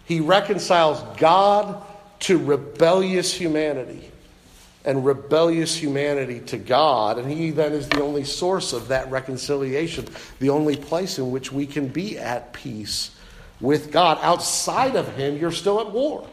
He 0.05 0.19
reconciles 0.19 1.01
God 1.17 1.81
to 2.25 2.37
rebellious 2.37 3.33
humanity. 3.33 4.11
and 4.83 5.03
rebellious 5.03 5.75
humanity 5.75 6.39
to 6.41 6.57
God, 6.57 7.17
and 7.17 7.31
He 7.31 7.49
then 7.49 7.73
is 7.73 7.89
the 7.89 8.03
only 8.03 8.23
source 8.23 8.71
of 8.71 8.89
that 8.89 9.09
reconciliation, 9.09 10.05
the 10.37 10.51
only 10.51 10.75
place 10.75 11.17
in 11.17 11.31
which 11.31 11.51
we 11.51 11.65
can 11.65 11.87
be 11.87 12.19
at 12.19 12.53
peace 12.53 13.09
with 13.59 13.91
God. 13.91 14.19
Outside 14.21 14.95
of 14.95 15.07
Him, 15.15 15.37
you're 15.37 15.51
still 15.51 15.79
at 15.79 15.89
war. 15.89 16.27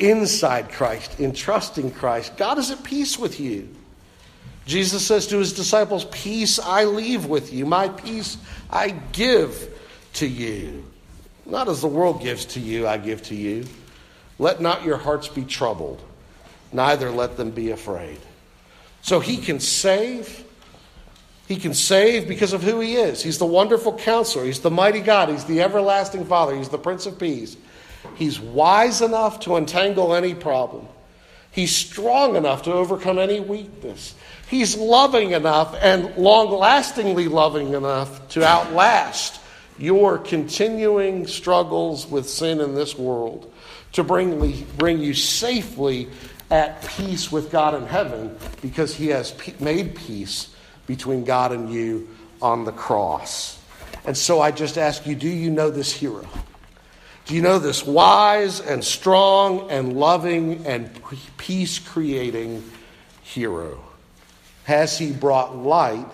Inside 0.00 0.72
Christ, 0.72 1.20
in 1.20 1.32
trusting 1.32 1.92
Christ, 1.92 2.36
God 2.36 2.58
is 2.58 2.72
at 2.72 2.82
peace 2.82 3.16
with 3.16 3.38
you. 3.38 3.68
Jesus 4.66 5.06
says 5.06 5.28
to 5.28 5.38
his 5.38 5.52
disciples, 5.52 6.06
Peace 6.06 6.58
I 6.58 6.84
leave 6.84 7.26
with 7.26 7.52
you, 7.52 7.66
my 7.66 7.88
peace 7.88 8.36
I 8.68 8.90
give 9.12 9.78
to 10.14 10.26
you. 10.26 10.84
Not 11.46 11.68
as 11.68 11.80
the 11.80 11.88
world 11.88 12.20
gives 12.20 12.44
to 12.46 12.60
you, 12.60 12.86
I 12.86 12.98
give 12.98 13.22
to 13.24 13.36
you. 13.36 13.64
Let 14.38 14.60
not 14.60 14.84
your 14.84 14.96
hearts 14.96 15.28
be 15.28 15.44
troubled, 15.44 16.00
neither 16.72 17.10
let 17.10 17.36
them 17.36 17.50
be 17.50 17.70
afraid. 17.70 18.18
So 19.02 19.20
he 19.20 19.36
can 19.36 19.60
save. 19.60 20.44
He 21.46 21.56
can 21.56 21.72
save 21.72 22.28
because 22.28 22.52
of 22.52 22.62
who 22.62 22.80
he 22.80 22.96
is. 22.96 23.22
He's 23.22 23.38
the 23.38 23.46
wonderful 23.46 23.96
counselor. 23.96 24.44
He's 24.44 24.60
the 24.60 24.70
mighty 24.70 25.00
God. 25.00 25.30
He's 25.30 25.44
the 25.44 25.62
everlasting 25.62 26.26
Father. 26.26 26.54
He's 26.54 26.68
the 26.68 26.78
Prince 26.78 27.06
of 27.06 27.18
Peace. 27.18 27.56
He's 28.16 28.38
wise 28.38 29.00
enough 29.00 29.40
to 29.40 29.56
untangle 29.56 30.14
any 30.14 30.34
problem. 30.34 30.86
He's 31.50 31.74
strong 31.74 32.36
enough 32.36 32.62
to 32.64 32.72
overcome 32.72 33.18
any 33.18 33.40
weakness. 33.40 34.14
He's 34.48 34.76
loving 34.76 35.32
enough 35.32 35.74
and 35.80 36.14
long 36.16 36.50
lastingly 36.50 37.28
loving 37.28 37.72
enough 37.72 38.28
to 38.30 38.44
outlast 38.44 39.40
your 39.78 40.18
continuing 40.18 41.26
struggles 41.26 42.06
with 42.06 42.28
sin 42.28 42.60
in 42.60 42.74
this 42.74 42.96
world, 42.96 43.52
to 43.92 44.04
bring, 44.04 44.66
bring 44.76 44.98
you 44.98 45.14
safely 45.14 46.08
at 46.50 46.82
peace 46.86 47.30
with 47.30 47.50
God 47.50 47.74
in 47.74 47.86
heaven 47.86 48.36
because 48.62 48.94
He 48.94 49.08
has 49.08 49.34
made 49.60 49.94
peace 49.94 50.54
between 50.86 51.24
God 51.24 51.52
and 51.52 51.70
you 51.70 52.08
on 52.40 52.64
the 52.64 52.72
cross. 52.72 53.60
And 54.04 54.16
so 54.16 54.40
I 54.40 54.50
just 54.50 54.78
ask 54.78 55.06
you 55.06 55.14
do 55.14 55.28
you 55.28 55.50
know 55.50 55.70
this 55.70 55.92
hero? 55.92 56.26
Do 57.26 57.34
you 57.34 57.42
know 57.42 57.58
this 57.58 57.84
wise 57.84 58.60
and 58.60 58.82
strong 58.82 59.70
and 59.70 59.92
loving 59.92 60.66
and 60.66 60.90
peace 61.36 61.78
creating 61.78 62.64
hero? 63.22 63.84
Has 64.64 64.98
he 64.98 65.12
brought 65.12 65.56
light 65.56 66.06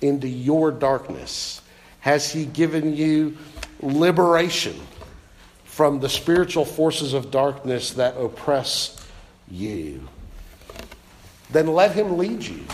into 0.00 0.26
your 0.26 0.70
darkness? 0.70 1.60
Has 2.00 2.32
he 2.32 2.46
given 2.46 2.96
you 2.96 3.36
liberation 3.82 4.80
from 5.74 5.98
the 5.98 6.08
spiritual 6.08 6.64
forces 6.64 7.14
of 7.14 7.32
darkness 7.32 7.94
that 7.94 8.16
oppress 8.16 8.96
you? 9.50 10.08
Then 11.50 11.66
let 11.66 11.96
him 11.96 12.16
lead 12.16 12.44
you. 12.44 12.64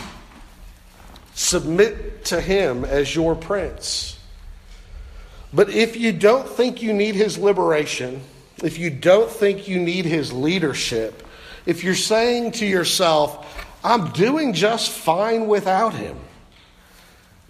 Submit 1.35 2.27
to 2.27 2.43
him 2.43 2.85
as 2.85 3.15
your 3.15 3.35
prince. 3.35 4.19
But 5.51 5.71
if 5.71 5.97
you 5.97 6.13
don't 6.13 6.47
think 6.47 6.83
you 6.83 6.93
need 6.93 7.15
his 7.15 7.39
liberation, 7.39 8.21
if 8.63 8.79
you 8.79 8.91
don't 8.91 9.31
think 9.31 9.67
you 9.67 9.79
need 9.79 10.05
his 10.05 10.31
leadership, 10.31 11.27
if 11.65 11.83
you're 11.83 11.95
saying 11.95 12.53
to 12.53 12.67
yourself, 12.67 13.67
I'm 13.83 14.11
doing 14.11 14.53
just 14.53 14.91
fine 14.91 15.47
without 15.49 15.95
him, 15.95 16.19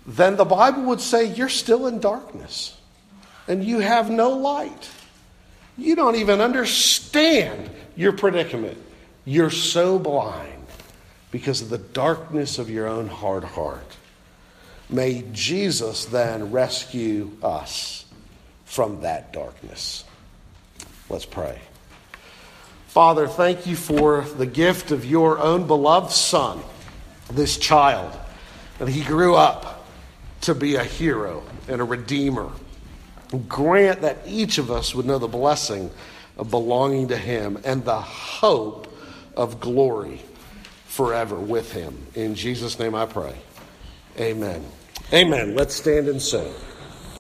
then 0.07 0.37
the 0.37 0.45
Bible 0.45 0.85
would 0.85 1.01
say 1.01 1.35
you're 1.35 1.49
still 1.49 1.89
in 1.89 1.99
darkness 1.99 2.79
and 3.49 3.65
you 3.65 3.81
have 3.81 4.09
no 4.09 4.31
light. 4.31 4.89
You 5.81 5.97
don't 5.97 6.17
even 6.17 6.43
understand 6.43 7.71
your 7.97 8.13
predicament. 8.13 8.77
You're 9.25 9.51
so 9.51 9.99
blind 9.99 10.63
because 11.31 11.63
of 11.63 11.71
the 11.71 11.79
darkness 11.79 12.59
of 12.59 12.69
your 12.69 12.87
own 12.87 13.09
hard 13.09 13.45
heart. 13.45 13.97
May 14.91 15.25
Jesus 15.33 16.05
then 16.05 16.51
rescue 16.51 17.31
us 17.43 18.05
from 18.67 19.01
that 19.01 19.33
darkness. 19.33 20.05
Let's 21.09 21.25
pray. 21.25 21.59
Father, 22.89 23.27
thank 23.27 23.67
you 23.67 23.75
for 23.75 24.23
the 24.23 24.47
gift 24.47 24.91
of 24.91 25.07
your 25.07 25.39
own 25.39 25.67
beloved 25.67 26.11
Son, 26.11 26.61
this 27.33 27.57
child. 27.57 28.15
And 28.81 28.89
he 28.89 29.03
grew 29.03 29.35
up 29.35 29.87
to 30.43 30.55
be 30.55 30.75
a 30.75 30.85
hero 30.85 31.43
and 31.69 31.81
a 31.81 31.85
redeemer. 31.85 32.51
Grant 33.49 34.01
that 34.03 34.19
each 34.27 34.59
of 34.59 34.71
us 34.71 34.95
would 34.95 35.07
know 35.07 35.19
the 35.19 35.29
blessing 35.29 35.91
of 36.37 36.51
belonging 36.51 37.09
to 37.09 37.17
him 37.17 37.59
and 37.65 37.85
the 37.85 38.01
hope 38.01 38.93
of 39.37 39.61
glory 39.61 40.21
forever 40.87 41.37
with 41.37 41.73
him. 41.73 41.97
In 42.15 42.35
Jesus' 42.35 42.79
name 42.79 42.95
I 42.95 43.07
pray. 43.07 43.35
Amen. 44.19 44.65
Amen. 45.13 45.55
Let's 45.55 45.75
stand 45.75 46.09
and 46.09 46.21
sing. 46.21 46.53